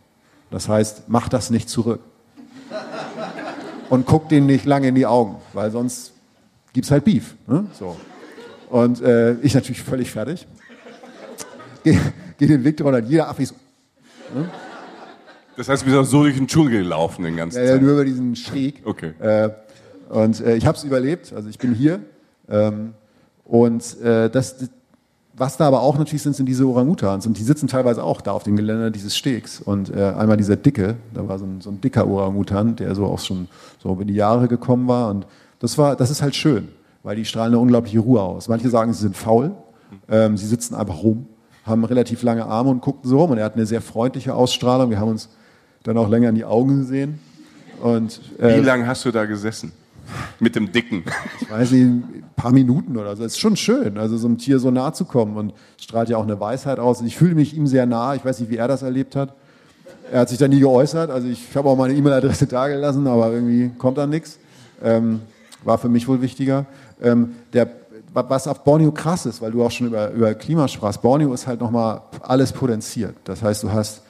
[0.51, 2.01] Das heißt, mach das nicht zurück.
[3.91, 6.15] Und guck denen nicht lange in die Augen, weil sonst
[6.73, 7.37] gibt's halt Beef.
[7.47, 7.67] Ne?
[7.79, 7.97] So.
[8.71, 10.45] Und äh, ich natürlich völlig fertig.
[11.85, 12.01] Gehe
[12.39, 13.55] geh den Weg drunter, jeder Affe ist.
[14.35, 14.51] Ne?
[15.57, 18.05] Das heißt, wir sind so durch den Dschungel gelaufen den ganzen Ja, ja, nur über
[18.05, 18.83] diesen Steg.
[18.85, 19.13] Okay.
[19.21, 19.51] Äh,
[20.09, 22.01] und äh, ich habe es überlebt, also ich bin hier.
[22.49, 22.95] Ähm,
[23.53, 24.57] und äh, das,
[25.35, 27.27] was da aber auch natürlich sind, sind diese Orangutans.
[27.27, 29.61] Und die sitzen teilweise auch da auf dem Geländer dieses Stegs.
[29.61, 33.05] Und äh, einmal dieser dicke, da war so ein, so ein dicker Orangutan, der so
[33.05, 33.49] auch schon
[33.79, 35.11] so in die Jahre gekommen war.
[35.11, 35.27] Und
[35.59, 36.69] das war, das ist halt schön,
[37.03, 38.49] weil die strahlen eine unglaubliche Ruhe aus.
[38.49, 39.51] Manche sagen, sie sind faul.
[40.09, 41.27] Ähm, sie sitzen einfach rum,
[41.67, 43.33] haben relativ lange Arme und gucken so rum.
[43.33, 44.89] Und er hat eine sehr freundliche Ausstrahlung.
[44.89, 45.29] Wir haben uns
[45.83, 47.21] dann auch länger in die Augen gesehen.
[47.83, 49.73] Und, äh, Wie lange hast du da gesessen?
[50.41, 51.05] Mit dem Dicken.
[51.41, 53.25] ich weiß nicht, ein paar Minuten oder so.
[53.25, 56.17] Es ist schon schön, also so einem Tier so nah zu kommen und strahlt ja
[56.17, 57.01] auch eine Weisheit aus.
[57.03, 58.15] Ich fühle mich ihm sehr nah.
[58.15, 59.35] Ich weiß nicht, wie er das erlebt hat.
[60.11, 61.11] Er hat sich da nie geäußert.
[61.11, 64.39] Also ich habe auch meine E-Mail-Adresse dagelassen, aber irgendwie kommt da nichts.
[64.83, 65.21] Ähm,
[65.65, 66.67] war für mich wohl wichtiger.
[67.01, 67.69] Ähm, der,
[68.13, 71.47] was auf Borneo krass ist, weil du auch schon über, über Klima sprachst, Borneo ist
[71.47, 73.15] halt nochmal alles potenziert.
[73.25, 74.03] Das heißt, du hast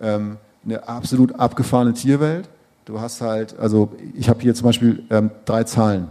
[0.00, 2.48] ähm, eine absolut abgefahrene Tierwelt.
[2.90, 6.08] Du hast halt, also ich habe hier zum Beispiel ähm, drei Zahlen,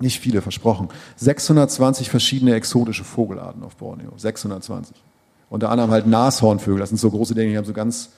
[0.00, 0.88] nicht viele versprochen.
[1.16, 4.10] 620 verschiedene exotische Vogelarten auf Borneo.
[4.16, 4.96] 620.
[5.50, 6.80] Unter anderem halt Nashornvögel.
[6.80, 8.08] Das sind so große Dinge, die haben so ganz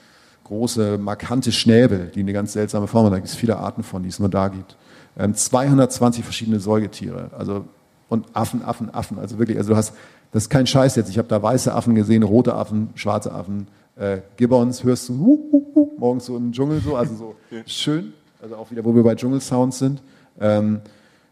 [0.45, 3.11] große, markante Schnäbel, die eine ganz seltsame Form haben.
[3.11, 4.77] Da gibt es viele Arten von, die es nur da gibt.
[5.19, 7.31] Ähm, 220 verschiedene Säugetiere.
[7.37, 7.65] Also,
[8.07, 9.19] und Affen, Affen, Affen.
[9.19, 9.91] Also wirklich, also du hast,
[10.31, 11.09] das ist kein Scheiß jetzt.
[11.09, 15.39] Ich habe da weiße Affen gesehen, rote Affen, schwarze Affen, äh, Gibbons hörst du hu,
[15.51, 17.35] hu, hu, morgens so im Dschungel so, also so
[17.65, 20.01] schön, also auch wieder, wo wir bei Dschungelsounds sind.
[20.39, 20.81] Ähm,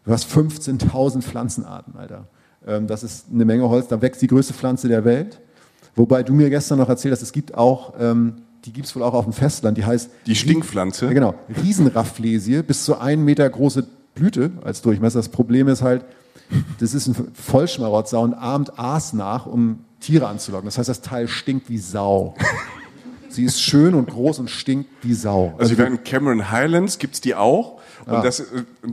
[0.04, 2.26] du hast 15.000 Pflanzenarten, Alter.
[2.66, 5.40] Ähm, das ist eine Menge Holz, da wächst die größte Pflanze der Welt.
[5.96, 9.02] Wobei du mir gestern noch erzählt hast, es gibt auch, ähm, die gibt es wohl
[9.02, 10.10] auch auf dem Festland, die heißt...
[10.26, 11.06] Die Stinkpflanze?
[11.06, 15.18] Ja, genau, Riesenrafflesie, bis zu einen Meter große Blüte als Durchmesser.
[15.18, 16.04] Das Problem ist halt,
[16.80, 20.66] das ist ein Vollschmarotzer und ahmt Aas nach, um Tiere anzulocken.
[20.66, 22.34] Das heißt, das Teil stinkt wie Sau.
[23.28, 25.54] Sie ist schön und groß und stinkt wie Sau.
[25.58, 27.80] Also wir in Cameron Highlands gibt's die auch.
[28.06, 28.44] Und das, äh,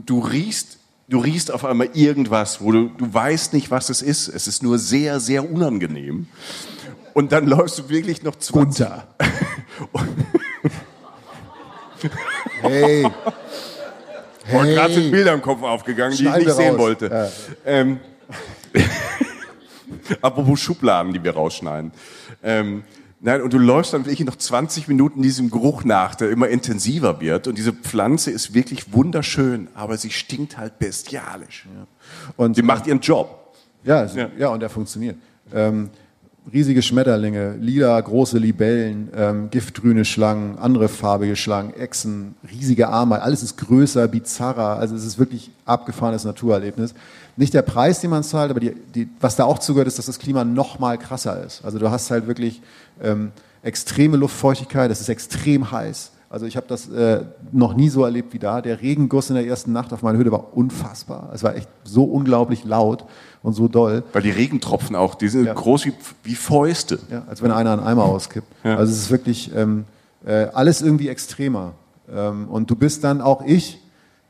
[0.06, 4.28] du riechst, du riechst auf einmal irgendwas, wo du, du weißt nicht, was es ist.
[4.28, 6.26] Es ist nur sehr, sehr unangenehm.
[7.14, 8.86] Und dann läufst du wirklich noch 20.
[8.86, 9.06] Gunter.
[12.62, 13.04] hey.
[13.04, 15.10] Und gerade sind Hey.
[15.10, 16.78] Bilder im Kopf aufgegangen, die ich nicht wir sehen raus.
[16.78, 17.06] wollte.
[17.06, 17.28] Ja.
[17.64, 18.00] Ähm,
[20.22, 21.92] apropos Schubladen, die wir rausschneiden.
[22.42, 22.84] Ähm,
[23.20, 27.20] nein, und du läufst dann wirklich noch 20 Minuten diesem Geruch nach, der immer intensiver
[27.20, 27.46] wird.
[27.46, 31.66] Und diese Pflanze ist wirklich wunderschön, aber sie stinkt halt bestialisch.
[32.36, 33.54] Und Sie macht ihren Job.
[33.84, 34.28] Ja, Ja.
[34.38, 34.48] ja.
[34.48, 35.16] und der funktioniert.
[35.52, 35.90] Ähm,
[36.50, 43.42] riesige Schmetterlinge, lila große Libellen, ähm, giftgrüne Schlangen, andere farbige Schlangen, Echsen, riesige Ameisen, alles
[43.42, 46.94] ist größer, bizarrer, also es ist wirklich abgefahrenes Naturerlebnis.
[47.36, 50.06] Nicht der Preis, den man zahlt, aber die, die, was da auch zugehört, ist, dass
[50.06, 51.64] das Klima noch mal krasser ist.
[51.64, 52.60] Also du hast halt wirklich
[53.02, 56.10] ähm, extreme Luftfeuchtigkeit, es ist extrem heiß.
[56.28, 58.62] Also ich habe das äh, noch nie so erlebt wie da.
[58.62, 61.30] Der Regenguss in der ersten Nacht auf meiner Hütte war unfassbar.
[61.34, 63.04] Es war echt so unglaublich laut
[63.42, 64.02] und so doll.
[64.14, 65.52] Weil die Regentropfen auch, die sind Ja.
[65.52, 67.00] groß wie, wie Fäuste.
[67.10, 68.46] Ja, als wenn einer einen Eimer auskippt.
[68.64, 68.76] Ja.
[68.78, 69.84] Also es ist wirklich ähm,
[70.24, 71.72] äh, alles irgendwie extremer.
[72.10, 73.81] Ähm, und du bist dann auch ich,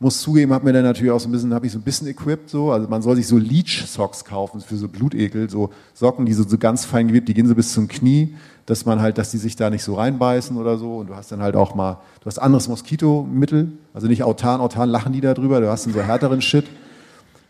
[0.02, 2.08] muss zugeben, habe mir dann natürlich auch so ein bisschen, habe ich so ein bisschen
[2.08, 2.72] equipped so.
[2.72, 6.58] Also man soll sich so Leech-Socks kaufen für so Blutekel, so Socken, die so, so
[6.58, 8.34] ganz fein gewebt, die gehen so bis zum Knie,
[8.66, 10.98] dass man halt, dass die sich da nicht so reinbeißen oder so.
[10.98, 14.88] Und du hast dann halt auch mal, du hast anderes Moskitomittel, also nicht autan, autan
[14.88, 16.66] lachen die da drüber, du hast dann so härteren Shit.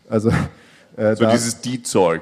[0.09, 0.29] Also
[0.95, 2.21] äh, So dieses Die-Zeug.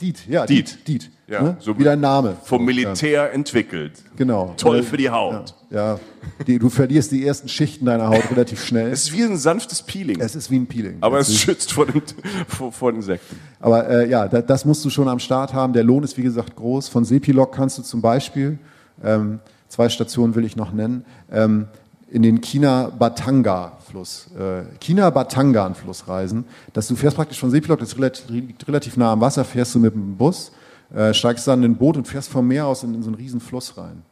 [0.00, 0.78] Diet, ja, Diet.
[0.86, 1.10] Diet, Diet.
[1.28, 1.56] Ja, ne?
[1.58, 2.36] so wie dein Name.
[2.44, 3.94] Vom Militär entwickelt.
[4.16, 4.54] Genau.
[4.56, 5.54] Toll für die Haut.
[5.70, 6.00] Ja, ja.
[6.46, 8.92] Die, du verlierst die ersten Schichten deiner Haut relativ schnell.
[8.92, 10.20] Es ist wie ein sanftes Peeling.
[10.20, 10.98] Es ist wie ein Peeling.
[11.00, 12.00] aber es schützt vor, den,
[12.46, 13.40] vor, vor Insekten.
[13.58, 15.72] aber äh, ja, da, das musst du schon am Start haben.
[15.72, 16.88] Der Lohn ist wie gesagt groß.
[16.88, 18.60] Von Sepilok kannst du zum Beispiel,
[19.02, 21.66] ähm, zwei Stationen will ich noch nennen, ähm,
[22.08, 26.44] in den China-Batanga-Fluss, äh, China-Batangan-Fluss reisen.
[26.72, 27.96] Dass du fährst praktisch von Sepilok, das
[28.28, 30.52] liegt relativ nah am Wasser, fährst du mit dem Bus,
[30.94, 33.16] äh, steigst dann in ein Boot und fährst vom Meer aus in, in so einen
[33.16, 34.02] riesen Fluss rein.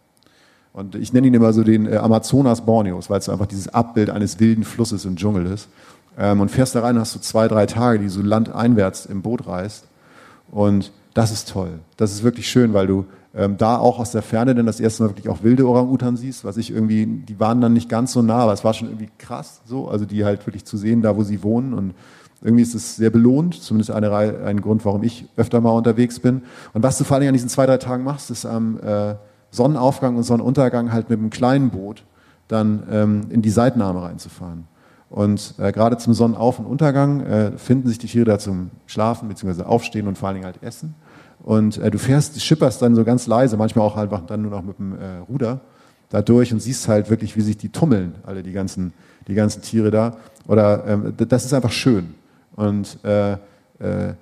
[0.73, 4.11] Und ich nenne ihn immer so den äh, Amazonas Borneos, weil es einfach dieses Abbild
[4.11, 5.69] eines wilden Flusses im Dschungel ist.
[6.19, 9.47] Ähm, und fährst da rein, hast du zwei, drei Tage, die so landeinwärts im Boot
[9.47, 9.87] reist.
[10.51, 11.79] Und das ist toll.
[11.97, 15.03] Das ist wirklich schön, weil du ähm, da auch aus der Ferne dann das erste
[15.03, 18.23] Mal wirklich auch wilde Orang-Utan siehst, was ich irgendwie, die waren dann nicht ganz so
[18.23, 21.17] nah, aber es war schon irgendwie krass so, also die halt wirklich zu sehen, da
[21.17, 21.95] wo sie wohnen und
[22.45, 26.21] irgendwie ist es sehr belohnt, zumindest eine, Reihe- ein Grund, warum ich öfter mal unterwegs
[26.21, 26.43] bin.
[26.75, 29.15] Und was du vor allem an diesen zwei, drei Tagen machst, ist am äh,
[29.51, 32.05] Sonnenaufgang und Sonnenuntergang halt mit einem kleinen Boot
[32.49, 34.65] dann ähm, in die Seitenarme reinzufahren.
[35.09, 39.29] Und äh, gerade zum Sonnenauf- und Untergang äh, finden sich die Tiere da zum Schlafen
[39.29, 39.63] bzw.
[39.63, 40.95] Aufstehen und vor allen Dingen halt essen.
[41.43, 44.63] Und äh, du fährst, schipperst dann so ganz leise, manchmal auch einfach dann nur noch
[44.63, 45.61] mit dem äh, Ruder
[46.11, 48.93] da durch und siehst halt wirklich, wie sich die tummeln, alle die ganzen,
[49.29, 50.17] die ganzen Tiere da.
[50.47, 52.15] Oder ähm, das ist einfach schön.
[52.57, 54.15] Und äh, äh,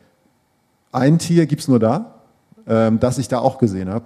[0.93, 2.15] ein Tier gibt's nur da,
[2.67, 4.05] ähm, das ich da auch gesehen habe,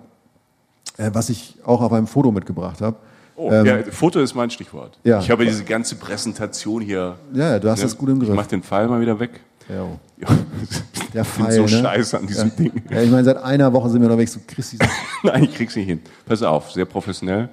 [0.96, 2.96] äh, was ich auch auf einem Foto mitgebracht habe.
[3.36, 4.98] Oh, Ähm, ja, Foto ist mein Stichwort.
[5.04, 5.20] ja.
[5.20, 7.16] Ich habe diese ganze Präsentation hier.
[7.34, 7.84] Ja, du hast ne?
[7.84, 8.36] das gut im Ich Griff.
[8.36, 9.40] mach den Pfeil mal wieder weg.
[9.68, 9.84] Ja.
[10.16, 10.28] Ja.
[11.12, 11.68] Der ich bin Pfeil, so ne?
[11.68, 12.54] scheiße an diesem ja.
[12.54, 12.82] Ding.
[12.90, 14.32] Ja, ich meine, seit einer Woche sind wir unterwegs.
[14.32, 14.86] Du kriegst diesen
[15.22, 16.00] Nein, ich krieg's nicht hin.
[16.24, 17.48] Pass auf, sehr professionell.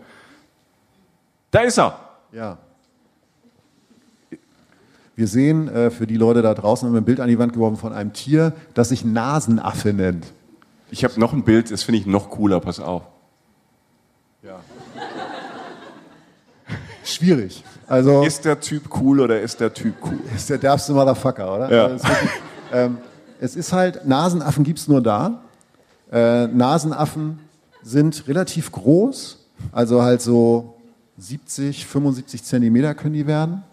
[1.51, 1.99] Da ist er.
[2.31, 2.57] Ja.
[5.15, 7.53] Wir sehen äh, für die Leute da draußen haben wir ein Bild an die Wand
[7.53, 10.25] geworfen von einem Tier, das sich Nasenaffe nennt.
[10.89, 13.03] Ich habe noch ein Bild, das finde ich noch cooler, pass auf.
[17.03, 17.63] Schwierig.
[17.87, 20.19] Also Ist der Typ cool oder ist der Typ cool?
[20.35, 21.71] ist der derbste Motherfucker, oder?
[21.71, 21.83] Ja.
[21.85, 22.31] Also es, ist wirklich,
[22.71, 22.97] ähm,
[23.39, 25.41] es ist halt, Nasenaffen gibt's nur da.
[26.11, 27.39] Äh, Nasenaffen
[27.81, 30.75] sind relativ groß, also halt so
[31.17, 33.63] 70, 75 Zentimeter können die werden.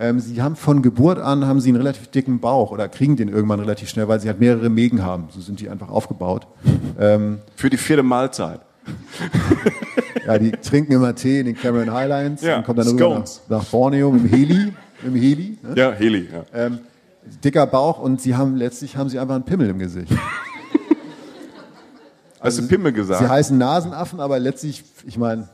[0.00, 3.28] Ähm, sie haben von Geburt an haben sie einen relativ dicken Bauch oder kriegen den
[3.28, 5.28] irgendwann relativ schnell, weil sie halt mehrere Mägen haben.
[5.30, 6.46] So sind die einfach aufgebaut.
[6.98, 8.60] Ähm, Für die vierte Mahlzeit.
[10.26, 13.60] ja, die trinken immer Tee in den Cameron Highlands Ja, und kommen dann rüber nach,
[13.60, 14.72] nach Borneo mit dem Heli.
[15.02, 15.74] Mit dem Heli ne?
[15.76, 16.28] Ja, Heli.
[16.32, 16.44] Ja.
[16.54, 16.78] ähm,
[17.44, 20.12] dicker Bauch und sie haben letztlich haben sie einfach einen Pimmel im Gesicht.
[22.40, 23.20] Hast du Pimmel gesagt?
[23.20, 25.48] Sie heißen Nasenaffen, aber letztlich, ich meine,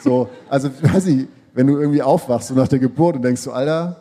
[0.00, 3.52] so, also weiß ich, wenn du irgendwie aufwachst so nach der Geburt und denkst so,
[3.52, 3.96] Alter,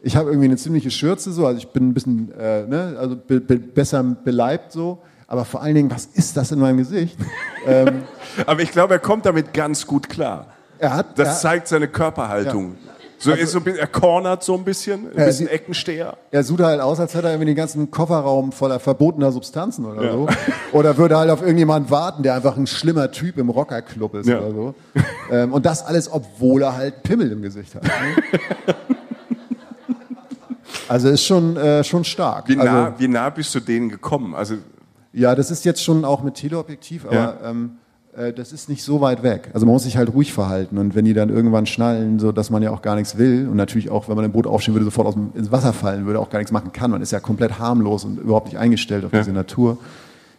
[0.00, 3.16] ich habe irgendwie eine ziemliche Schürze so, also ich bin ein bisschen, äh, ne, also
[3.16, 7.18] be be besser beleibt so, aber vor allen Dingen, was ist das in meinem Gesicht?
[7.66, 8.02] ähm,
[8.46, 10.46] Aber ich glaube, er kommt damit ganz gut klar.
[10.78, 12.76] er hat, Das er, zeigt seine Körperhaltung.
[13.20, 16.16] So, ist so, ein bisschen- er cornert so ein bisschen, ein Ja, bisschen Eckensteher.
[16.30, 20.12] er sieht halt aus, als hätte er irgendwie den ganzen Kofferraum voller verbotener Substanzen oder
[20.12, 20.28] so.
[20.72, 24.38] Oder würde halt auf irgendjemanden warten, der einfach ein schlimmer Typ im Rockerclub ist Ja.
[24.40, 24.74] oder so.
[25.30, 27.82] Ähm, und das alles, obwohl er halt Pimmel im Gesicht hat.
[27.84, 27.90] Ne?
[30.88, 32.48] Also ist schon, äh, schon stark.
[32.48, 34.34] Wie nah, Also, wie nah bist du denen gekommen?
[34.34, 34.54] Also,
[35.12, 37.34] ja, das ist jetzt schon auch mit Teleobjektiv, aber Ja.
[37.44, 37.87] ähm, äh,
[38.36, 39.50] das ist nicht so weit weg.
[39.54, 42.50] Also man muss sich halt ruhig verhalten und wenn die dann irgendwann schnallen, so dass
[42.50, 44.84] man ja auch gar nichts will und natürlich auch, wenn man im Boot aufstehen würde,
[44.84, 46.90] sofort aus dem, ins Wasser fallen würde, auch gar nichts machen kann.
[46.90, 49.20] Man ist ja komplett harmlos und überhaupt nicht eingestellt auf Ja.
[49.20, 49.78] diese Natur.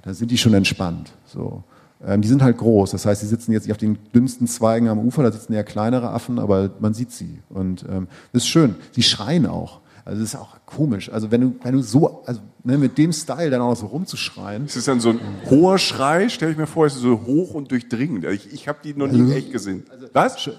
[0.04, 1.12] Da sind die schon entspannt.
[1.26, 1.64] So.
[2.06, 4.88] Ähm, die sind halt groß, das heißt, die sitzen jetzt nicht auf den dünnsten Zweigen
[4.88, 7.40] am Ufer, da sitzen eher kleinere Affen, aber man sieht sie.
[7.50, 8.76] Und ähm, das ist schön.
[8.94, 9.80] Sie schreien auch.
[10.10, 11.12] Also das ist auch komisch.
[11.12, 13.86] Also wenn du, wenn du so, also ne, mit dem Style dann auch noch so
[13.86, 14.66] rumzuschreien.
[14.66, 15.20] ist es dann so ein
[15.52, 16.30] hoher Schrei?
[16.30, 18.26] Stell ich mir vor, es ist so hoch und durchdringend.
[18.26, 19.86] Ich, ich habe die noch nie echt gesehen.
[20.12, 20.50] Was?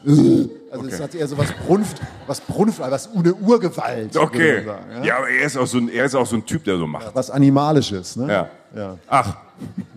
[0.70, 4.16] Also es hat eher so was Brunft, was Brunft, was eine Urgewalt.
[4.16, 4.64] Okay.
[4.64, 5.04] sagen, ja?
[5.04, 6.86] Ja, aber er ist, auch so ein, er ist auch so ein Typ, der so
[6.86, 7.12] macht.
[7.12, 8.32] Was Animalisches, ne?
[8.32, 8.48] Ja.
[8.76, 8.98] Ja.
[9.08, 9.36] Ach,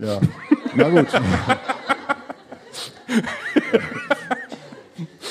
[0.01, 0.19] ja.
[0.73, 1.07] Na gut.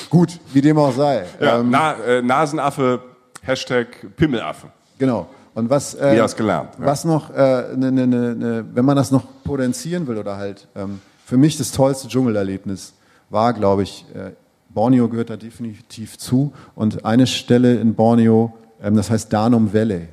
[0.09, 1.25] gut, wie dem auch sei.
[1.41, 3.01] ja, Ähm, Na, äh, Nasenaffe,
[3.43, 4.67] Hashtag Pimmelaffe.
[4.97, 5.27] Genau.
[5.53, 6.85] Und was, äh, was gelernt, ja.
[6.85, 10.67] was noch, äh, ne, ne, ne, ne, wenn man das noch potenzieren will oder halt,
[10.75, 12.93] ähm, für mich das tollste Dschungelerlebnis
[13.29, 14.31] war, glaube ich, äh,
[14.69, 20.07] Borneo gehört da definitiv zu und eine Stelle in Borneo, ähm, das heißt Danum Valley.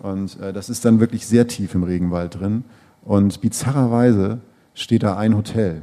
[0.00, 2.64] Und äh, das ist dann wirklich sehr tief im Regenwald drin.
[3.04, 4.40] Und bizarrerweise
[4.74, 5.82] steht da ein Hotel.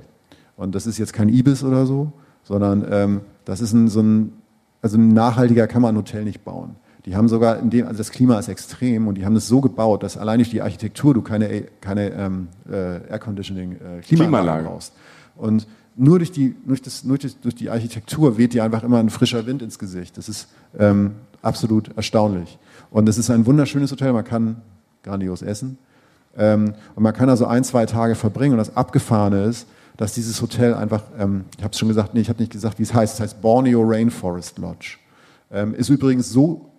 [0.58, 2.12] Und das ist jetzt kein Ibis oder so,
[2.44, 4.34] sondern ähm, das ist ein, so ein,
[4.82, 6.76] also ein nachhaltiger kann man ein Hotel nicht bauen.
[7.06, 9.62] Die haben sogar, in dem, also das Klima ist extrem und die haben das so
[9.62, 14.04] gebaut, dass allein durch die Architektur du keine, keine ähm, äh, Air Conditioning, äh, Klimaanlage
[14.04, 14.64] Klimaanlage.
[14.66, 14.94] brauchst.
[15.38, 19.00] Und nur durch die, durch, das, nur durch, durch die Architektur weht dir einfach immer
[19.00, 20.18] ein frischer Wind ins Gesicht.
[20.18, 22.58] Das ist ähm, absolut erstaunlich.
[22.92, 24.62] Und es ist ein wunderschönes Hotel, man kann
[25.04, 25.78] grandios essen.
[26.38, 28.54] Ähm, und man kann also ein, zwei Tage verbringen.
[28.54, 29.68] Und das Abgefahrene ist,
[30.00, 32.80] dass dieses Hotel einfach, ähm, ich habe es schon gesagt, nee, ich habe nicht gesagt,
[32.80, 33.16] wie es heißt.
[33.16, 34.96] Es heißt Borneo Rainforest Lodge.
[35.52, 36.72] Ähm, ist übrigens so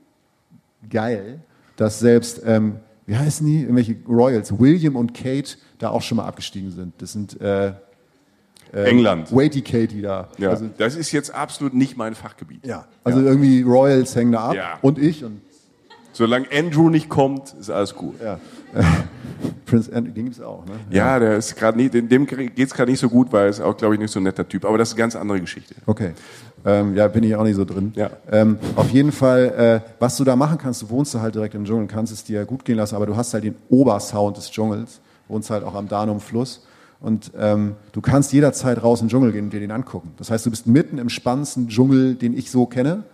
[0.89, 1.41] geil,
[1.77, 6.25] dass selbst, ähm, wie heißen die, irgendwelche Royals, William und Kate da auch schon mal
[6.25, 6.95] abgestiegen sind.
[6.97, 7.75] Das sind äh,
[8.73, 9.31] England.
[9.37, 10.29] Waity Katie da.
[10.39, 12.65] Ja, Also, das ist jetzt absolut nicht mein Fachgebiet.
[12.67, 12.87] ja.
[13.05, 14.79] also irgendwie Royals hängen da ab Ja.
[14.81, 15.43] und ich und
[16.13, 18.15] Solange Andrew nicht kommt, ist alles gut.
[18.23, 18.41] ja.
[19.71, 20.73] Prince Andrew, den gibt's auch, ne?
[20.91, 23.77] Ja, der ist gerade nicht, dem geht's gerade nicht so gut, weil er ist auch,
[23.77, 24.65] glaube ich, nicht so ein netter Typ.
[24.65, 25.77] Aber das ist eine ganz andere Geschichte.
[25.87, 26.13] Okay.
[26.65, 27.93] Ähm, ja, bin ich auch nicht so drin.
[27.95, 28.11] Ja.
[28.31, 31.65] Ähm, auf jeden Fall, äh, was du da machen kannst, du wohnst halt direkt im
[31.65, 35.01] Dschungel, kannst es dir gut gehen lassen, aber du hast halt den Obersound des Dschungels,
[35.29, 36.67] wohnst halt auch am Danum-Fluss
[36.99, 40.13] und ähm, du kannst jederzeit raus in den Dschungel gehen und dir den angucken.
[40.17, 43.05] Das heißt, du bist mitten im spannendsten Dschungel, den ich so kenne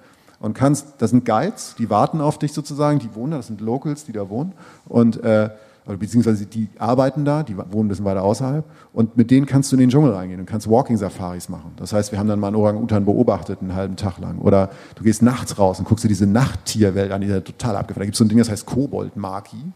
[0.41, 3.61] und kannst, das sind Guides, die warten auf dich sozusagen, die wohnen da, das sind
[3.61, 4.55] Locals, die da wohnen
[4.87, 5.51] und äh,
[5.87, 9.77] beziehungsweise die arbeiten da, die wohnen ein bisschen weiter außerhalb und mit denen kannst du
[9.77, 11.73] in den Dschungel reingehen und kannst Walking-Safaris machen.
[11.77, 15.05] Das heißt, wir haben dann mal einen Orang-Utan beobachtet einen halben Tag lang oder du
[15.05, 18.01] gehst nachts raus und guckst dir diese Nachttierwelt an, die ist ja total abgefahren.
[18.01, 19.73] Da gibt es so ein Ding, das heißt Kobold-Maki.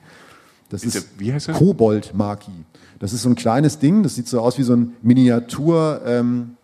[0.69, 1.57] Das ist wie heißt das?
[1.57, 2.65] Kobold-Maki.
[2.99, 6.57] Das ist so ein kleines Ding, das sieht so aus wie so ein Miniatur ähm,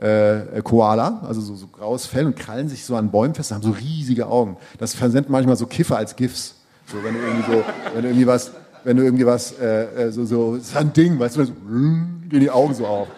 [0.00, 3.62] äh, Koala, also so, so graues Fell und krallen sich so an Bäumen fest, haben
[3.62, 4.56] so riesige Augen.
[4.78, 6.56] Das versendet manchmal so Kiffer als GIFs.
[6.86, 7.64] So, wenn du irgendwie so,
[7.94, 8.50] wenn du irgendwie was,
[8.84, 11.52] wenn du irgendwie was, äh, äh, so, so, das ist ein Ding, weißt du, so,
[11.52, 13.08] gehen die Augen so auf.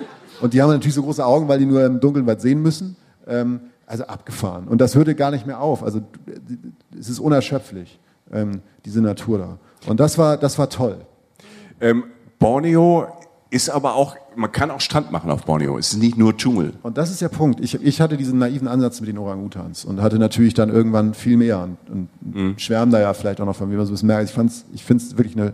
[0.40, 2.96] Und die haben natürlich so große Augen, weil die nur im Dunkeln was sehen müssen.
[3.26, 4.66] Ähm, also abgefahren.
[4.66, 5.82] Und das hörte gar nicht mehr auf.
[5.82, 6.00] Also
[6.98, 8.00] es ist unerschöpflich,
[8.32, 9.58] ähm, diese Natur da.
[9.88, 10.98] Und das war, das war toll.
[11.80, 12.04] Ähm,
[12.38, 13.06] Borneo
[13.50, 15.78] ist aber auch, man kann auch Strand machen auf Borneo.
[15.78, 16.72] Es ist nicht nur Dschungel.
[16.82, 17.60] Und das ist der Punkt.
[17.60, 21.36] Ich, ich hatte diesen naiven Ansatz mit den Orang-Utans und hatte natürlich dann irgendwann viel
[21.36, 22.58] mehr und, und Mhm.
[22.58, 24.28] schwärmen da ja vielleicht auch noch von, wie man so ein bisschen merkt.
[24.28, 25.52] Ich, fand's, ich finde es wirklich eine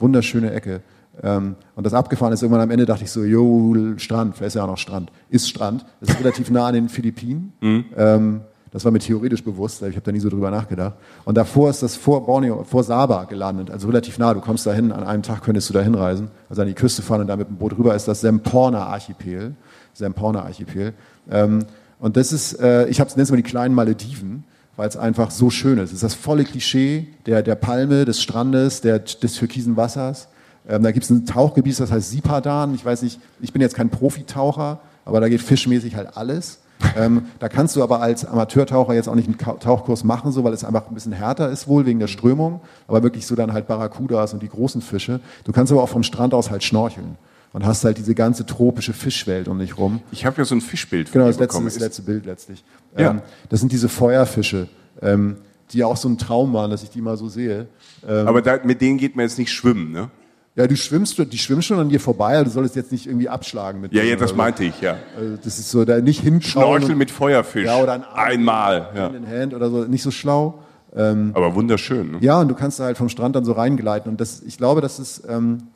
[0.00, 0.80] wunderschöne Ecke.
[1.22, 4.54] Ähm, und das abgefahren ist, irgendwann am Ende dachte ich so, jo, Strand, vielleicht ist
[4.54, 5.10] ja auch noch Strand.
[5.30, 5.84] Ist Strand.
[6.00, 7.52] Das ist relativ nah an den Philippinen.
[7.60, 7.84] Mhm.
[7.96, 8.40] Ähm,
[8.70, 10.94] das war mir theoretisch bewusst, ich habe da nie so drüber nachgedacht.
[11.24, 14.34] Und davor ist das vor Borneo, vor Sabah gelandet, also relativ nah.
[14.34, 17.02] Du kommst da hin, an einem Tag könntest du da hinreisen, also an die Küste
[17.02, 19.54] fahren und da mit dem Boot rüber ist das Semporna-Archipel.
[19.94, 20.92] Semporna-Archipel.
[21.30, 21.64] Ähm,
[21.98, 24.44] und das ist, äh, ich habe es nennt mal die kleinen Malediven,
[24.76, 25.90] weil es einfach so schön ist.
[25.90, 30.28] Es ist das volle Klischee der, der Palme, des Strandes, der, des türkisen Wassers.
[30.68, 32.74] Ähm, da gibt es ein Tauchgebiet, das heißt Sipadan.
[32.74, 36.60] Ich weiß nicht, ich bin jetzt kein Profitaucher, aber da geht fischmäßig halt alles.
[36.96, 40.52] Ähm, da kannst du aber als Amateurtaucher jetzt auch nicht einen Tauchkurs machen, so, weil
[40.52, 43.66] es einfach ein bisschen härter ist wohl wegen der Strömung, aber wirklich so dann halt
[43.66, 45.20] Barracudas und die großen Fische.
[45.44, 47.16] Du kannst aber auch vom Strand aus halt schnorcheln
[47.52, 50.00] und hast halt diese ganze tropische Fischwelt um dich rum.
[50.12, 52.64] Ich habe ja so ein Fischbild Genau, das letzte, das letzte Bild letztlich.
[52.96, 53.10] Ja.
[53.10, 54.68] Ähm, das sind diese Feuerfische,
[55.02, 55.36] ähm,
[55.72, 57.66] die ja auch so ein Traum waren, dass ich die mal so sehe.
[58.06, 60.10] Ähm, aber da, mit denen geht man jetzt nicht schwimmen, ne?
[60.58, 63.28] Ja, du schwimmst, die schwimmen schon an dir vorbei, aber du solltest jetzt nicht irgendwie
[63.28, 64.96] abschlagen mit Ja, ja, das meinte ich, ja.
[65.16, 66.64] Also das ist so, da nicht hinschauen.
[66.64, 67.64] Schnorcheln und- mit Feuerfisch.
[67.64, 68.88] Ja, oder ein Arm Einmal.
[68.94, 69.04] Ja.
[69.04, 70.58] Hand in Hand oder so, nicht so schlau.
[70.94, 72.12] Aber wunderschön.
[72.12, 72.18] Ne?
[72.22, 74.10] Ja, und du kannst da halt vom Strand dann so reingleiten.
[74.10, 75.68] Und das, ich glaube, das ist ähm,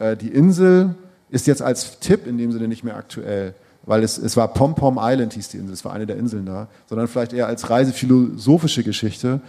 [0.00, 0.94] äh, die Insel
[1.30, 3.54] ist jetzt als Tipp in dem Sinne nicht mehr aktuell,
[3.84, 6.44] weil es, es war Pom Pom Island hieß die Insel, es war eine der Inseln
[6.44, 9.40] da, sondern vielleicht eher als reisephilosophische Geschichte.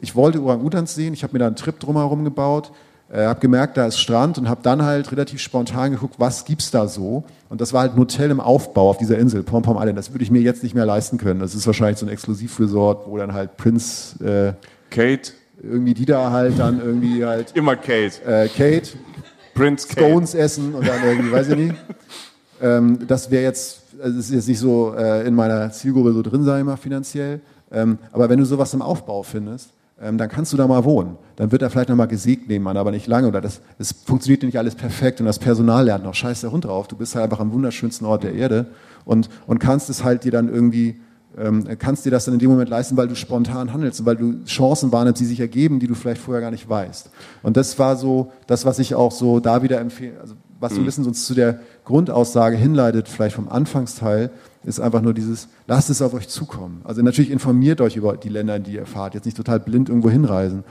[0.00, 2.70] Ich wollte Orang-Utans sehen, ich habe mir da einen Trip drumherum gebaut,
[3.12, 6.70] äh, habe gemerkt, da ist Strand und habe dann halt relativ spontan geguckt, was gibt's
[6.70, 7.24] da so?
[7.50, 9.98] Und das war halt ein Hotel im Aufbau auf dieser Insel, Pom Pom Island.
[9.98, 11.38] Das würde ich mir jetzt nicht mehr leisten können.
[11.38, 14.54] Das ist wahrscheinlich so ein Exklusivresort, wo dann halt Prince äh,
[14.90, 15.32] Kate,
[15.62, 18.22] irgendwie die da halt dann irgendwie halt immer Kate.
[18.24, 18.90] äh, Kate,
[19.54, 20.00] Prince Kate.
[20.00, 21.74] Scones essen und dann irgendwie, weiß ich nicht.
[22.64, 26.22] Ähm, das wäre jetzt, also das ist jetzt nicht so äh, in meiner Zielgruppe so
[26.22, 27.40] drin, sage ich mal, finanziell.
[27.72, 29.70] Ähm, aber wenn du sowas im Aufbau findest,
[30.02, 31.16] ähm, dann kannst du da mal wohnen.
[31.36, 33.28] Dann wird er vielleicht nochmal gesägt nebenan, aber nicht lange.
[33.28, 36.64] Oder das, es funktioniert nicht alles perfekt und das Personal lernt noch scheiß der Hund
[36.64, 36.88] drauf.
[36.88, 38.66] Du bist halt einfach am wunderschönsten Ort der Erde
[39.04, 41.00] und, und kannst es halt dir dann irgendwie
[41.38, 44.16] ähm, kannst dir das dann in dem Moment leisten, weil du spontan handelst und weil
[44.16, 47.10] du Chancen wahrnimmst, die sich ergeben, die du vielleicht vorher gar nicht weißt.
[47.42, 50.80] Und das war so das, was ich auch so da wieder empfehle, also was so
[50.80, 54.30] ein bisschen uns zu der Grundaussage hinleitet, vielleicht vom Anfangsteil,
[54.64, 56.82] ist einfach nur dieses, lasst es auf euch zukommen.
[56.84, 59.88] Also natürlich informiert euch über die Länder, in die ihr fahrt, jetzt nicht total blind
[59.88, 60.64] irgendwo hinreisen.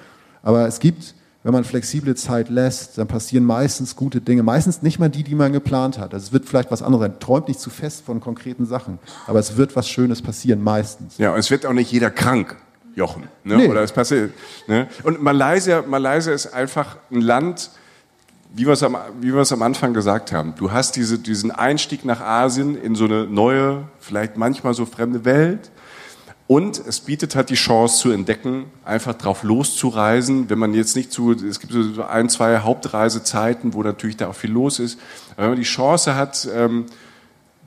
[0.43, 4.43] Aber es gibt, wenn man flexible Zeit lässt, dann passieren meistens gute Dinge.
[4.43, 6.13] Meistens nicht mal die, die man geplant hat.
[6.13, 7.19] Also es wird vielleicht was anderes sein.
[7.19, 8.99] Träumt nicht zu fest von konkreten Sachen.
[9.27, 11.17] Aber es wird was Schönes passieren, meistens.
[11.17, 12.55] Ja, und es wird auch nicht jeder krank,
[12.95, 13.23] Jochen.
[13.43, 13.57] Ne?
[13.57, 13.67] Nee.
[13.67, 14.31] Oder es passiert.
[14.67, 14.87] Ne?
[15.03, 17.71] Und Malaysia, Malaysia ist einfach ein Land,
[18.53, 20.53] wie wir es am, wie wir es am Anfang gesagt haben.
[20.57, 25.23] Du hast diese, diesen Einstieg nach Asien in so eine neue, vielleicht manchmal so fremde
[25.25, 25.71] Welt.
[26.47, 31.13] Und es bietet halt die Chance zu entdecken, einfach drauf loszureisen, wenn man jetzt nicht
[31.13, 34.99] zu, es gibt so ein, zwei Hauptreisezeiten, wo natürlich da auch viel los ist.
[35.31, 36.87] Aber wenn man die Chance hat, ähm,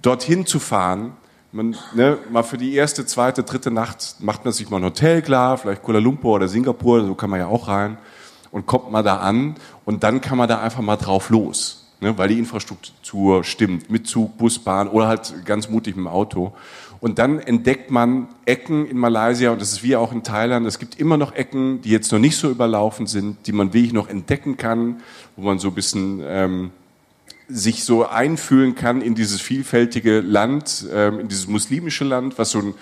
[0.03, 1.13] dorthin zu fahren,
[1.51, 5.23] man, ne, mal für die erste, zweite, dritte Nacht macht man sich mal ein Hotel
[5.23, 7.97] klar, vielleicht Kuala Lumpur oder Singapur, so kann man ja auch rein
[8.55, 12.17] und kommt mal da an und dann kann man da einfach mal drauf los, ne,
[12.17, 16.53] weil die Infrastruktur stimmt, mit Zug, Bus, Bahn oder halt ganz mutig mit dem Auto.
[17.01, 20.69] Und dann entdeckt man Ecken in Malaysia und das ist wie auch in Thailand.
[20.69, 23.93] Es gibt immer noch Ecken, die jetzt noch nicht so überlaufen sind, die man wirklich
[23.93, 25.03] noch entdecken kann,
[25.35, 26.71] wo man so ein bisschen ähm,
[27.49, 32.61] sich so einfühlen kann in dieses vielfältige Land, ähm, in dieses muslimische Land, was so
[32.61, 32.75] ein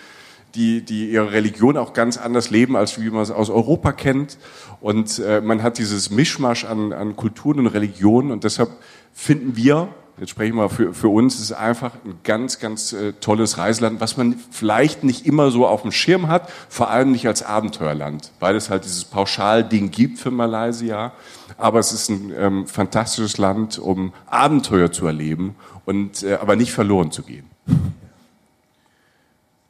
[0.55, 4.39] die, die ihre Religion auch ganz anders leben, als wie man es aus Europa kennt.
[4.81, 8.31] Und äh, man hat dieses Mischmasch an, an Kulturen und Religionen.
[8.31, 8.71] Und deshalb
[9.13, 9.89] finden wir,
[10.19, 13.59] jetzt spreche ich mal für, für uns, es ist einfach ein ganz, ganz äh, tolles
[13.59, 17.43] Reiseland, was man vielleicht nicht immer so auf dem Schirm hat, vor allem nicht als
[17.43, 21.13] Abenteuerland, weil es halt dieses Pauschalding gibt für Malaysia.
[21.57, 26.73] Aber es ist ein ähm, fantastisches Land, um Abenteuer zu erleben und äh, aber nicht
[26.73, 27.45] verloren zu gehen.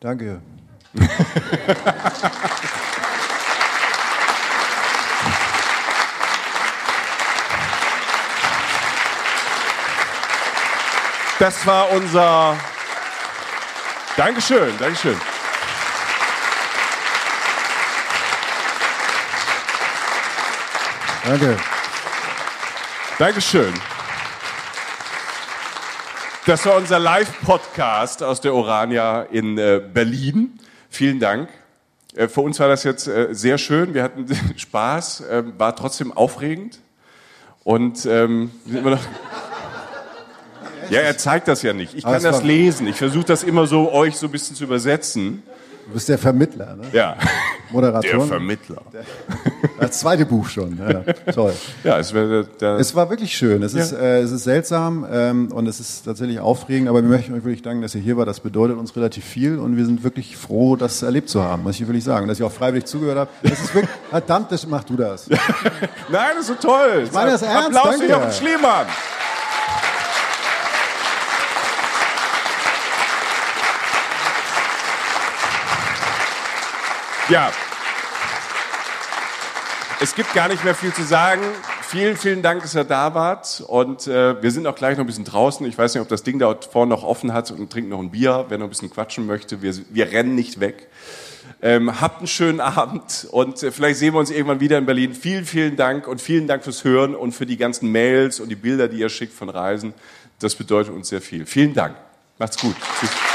[0.01, 0.41] Danke.
[11.43, 12.57] Das war unser.
[14.17, 15.21] Dankeschön, Dankeschön.
[21.25, 21.57] Danke.
[23.19, 23.75] Dankeschön.
[26.47, 30.61] Das war unser Live-Podcast aus der Orania in äh, Berlin.
[30.93, 31.49] Vielen Dank.
[32.15, 33.95] Äh, für uns war das jetzt äh, sehr schön.
[33.95, 34.27] Wir hatten
[34.57, 36.81] Spaß, äh, war trotzdem aufregend.
[37.65, 39.01] Und ähm, immer noch
[40.91, 41.95] ja, er zeigt das ja nicht.
[41.95, 42.87] Ich kann das lesen.
[42.89, 45.43] Ich versuche das immer so, euch so ein bisschen zu übersetzen.
[45.93, 46.85] Du bist der Vermittler, ne?
[46.91, 47.17] Ja.
[47.71, 48.11] Moderator.
[48.11, 48.81] Der Vermittler.
[49.79, 50.79] Das zweite Buch schon.
[50.79, 51.53] Ja, toll.
[51.85, 53.63] Ja, es, wär, der, es war wirklich schön.
[53.63, 53.83] Es, Ja.
[53.83, 57.45] ist, äh, es ist seltsam ähm, und es ist tatsächlich aufregend, aber wir möchten euch
[57.45, 58.25] wirklich danken, dass ihr hier war.
[58.25, 61.79] Das bedeutet uns relativ viel und wir sind wirklich froh, das erlebt zu haben, muss
[61.81, 62.23] ich wirklich sagen.
[62.23, 63.33] Und dass ihr auch freiwillig zugehört habt.
[63.45, 65.29] Das ist wirklich, verdammt, das mach du das.
[65.29, 65.39] Nein,
[66.37, 67.03] das ist so toll.
[67.05, 68.09] Ich meine das ernst, Applaus danke.
[68.13, 68.87] Jochen Schliemann.
[77.33, 77.51] Ja.
[80.03, 81.41] Es gibt gar nicht mehr viel zu sagen.
[81.81, 83.65] Vielen, vielen Dank, dass ihr da wart.
[83.69, 85.65] Und äh, wir sind auch gleich noch ein bisschen draußen.
[85.65, 88.11] Ich weiß nicht, ob das Ding da vorne noch offen hat und trinkt noch ein
[88.11, 89.63] Bier, wer noch ein bisschen quatschen möchte.
[89.63, 90.89] Wir, wir rennen nicht weg.
[91.63, 95.15] Ähm, habt einen schönen Abend und äh, vielleicht sehen wir uns irgendwann wieder in Berlin.
[95.15, 98.57] Vielen, vielen Dank und vielen Dank fürs Hören und für die ganzen Mails und die
[98.57, 99.95] Bilder, die ihr schickt von Reisen.
[100.39, 101.47] Das bedeutet uns sehr viel.
[101.47, 101.97] Vielen Dank.
[102.39, 102.77] Macht's gut.
[103.01, 103.32] Tschüss.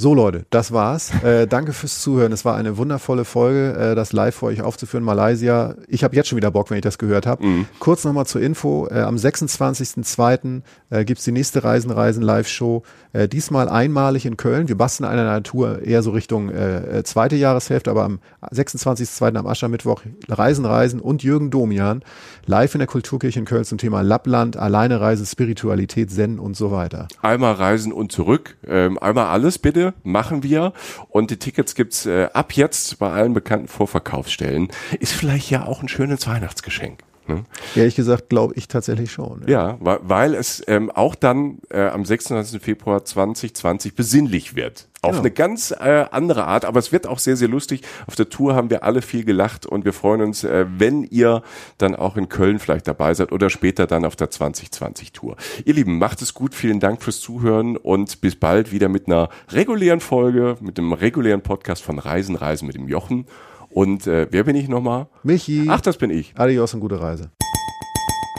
[0.00, 1.12] So Leute, das war's.
[1.22, 2.32] Äh, danke fürs Zuhören.
[2.32, 5.04] Es war eine wundervolle Folge, äh, das live für euch aufzuführen.
[5.04, 5.74] Malaysia.
[5.88, 7.44] Ich habe jetzt schon wieder Bock, wenn ich das gehört habe.
[7.80, 8.88] Kurz nochmal zur Info.
[8.90, 10.62] Äh, am 26.02.
[10.88, 12.82] Äh, gibt's die nächste Reisen, Reisen Live-Show.
[13.12, 14.68] Äh, diesmal einmalig in Köln.
[14.68, 18.20] Wir basteln an einer Natur eher so Richtung äh, äh, zweite Jahreshälfte, aber am
[18.52, 19.36] 26.02.
[19.36, 22.02] am Aschermittwoch Reisen, Reisen und Jürgen Domian
[22.46, 26.70] live in der Kulturkirche in Köln zum Thema Lappland, Alleine Reisen, Spiritualität, Zen und so
[26.70, 27.08] weiter.
[27.20, 28.56] Einmal reisen und zurück.
[28.66, 30.72] Ähm, einmal alles bitte, machen wir.
[31.08, 34.68] Und die Tickets gibt's äh, ab jetzt bei allen bekannten Vorverkaufsstellen.
[34.98, 37.02] Ist vielleicht ja auch ein schönes Weihnachtsgeschenk.
[37.26, 37.44] Ne?
[37.76, 39.44] Ehrlich gesagt glaube ich tatsächlich schon.
[39.46, 42.60] Ja, weil, weil es ähm, auch dann äh, am 26.
[42.60, 44.88] Februar 2020 besinnlich wird.
[45.02, 45.20] Auf Genau.
[45.22, 47.80] eine ganz äh, andere Art, aber es wird auch sehr, sehr lustig.
[48.06, 51.42] Auf der Tour haben wir alle viel gelacht und wir freuen uns, äh, wenn ihr
[51.78, 55.36] dann auch in Köln vielleicht dabei seid oder später dann auf der 2020 Tour.
[55.64, 59.30] Ihr Lieben, macht es gut, vielen Dank fürs Zuhören und bis bald wieder mit einer
[59.48, 63.24] regulären Folge, mit einem regulären Podcast von Reisen, Reisen mit dem Jochen.
[63.70, 65.06] Und äh, wer bin ich nochmal?
[65.22, 66.34] Michi, Ach, das bin ich.
[66.36, 67.30] adios und gute Reise.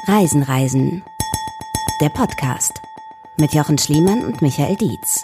[0.07, 1.01] Reisen, Reisen.
[2.01, 2.73] Der Podcast
[3.39, 5.23] mit Jochen Schliemann und Michael Dietz.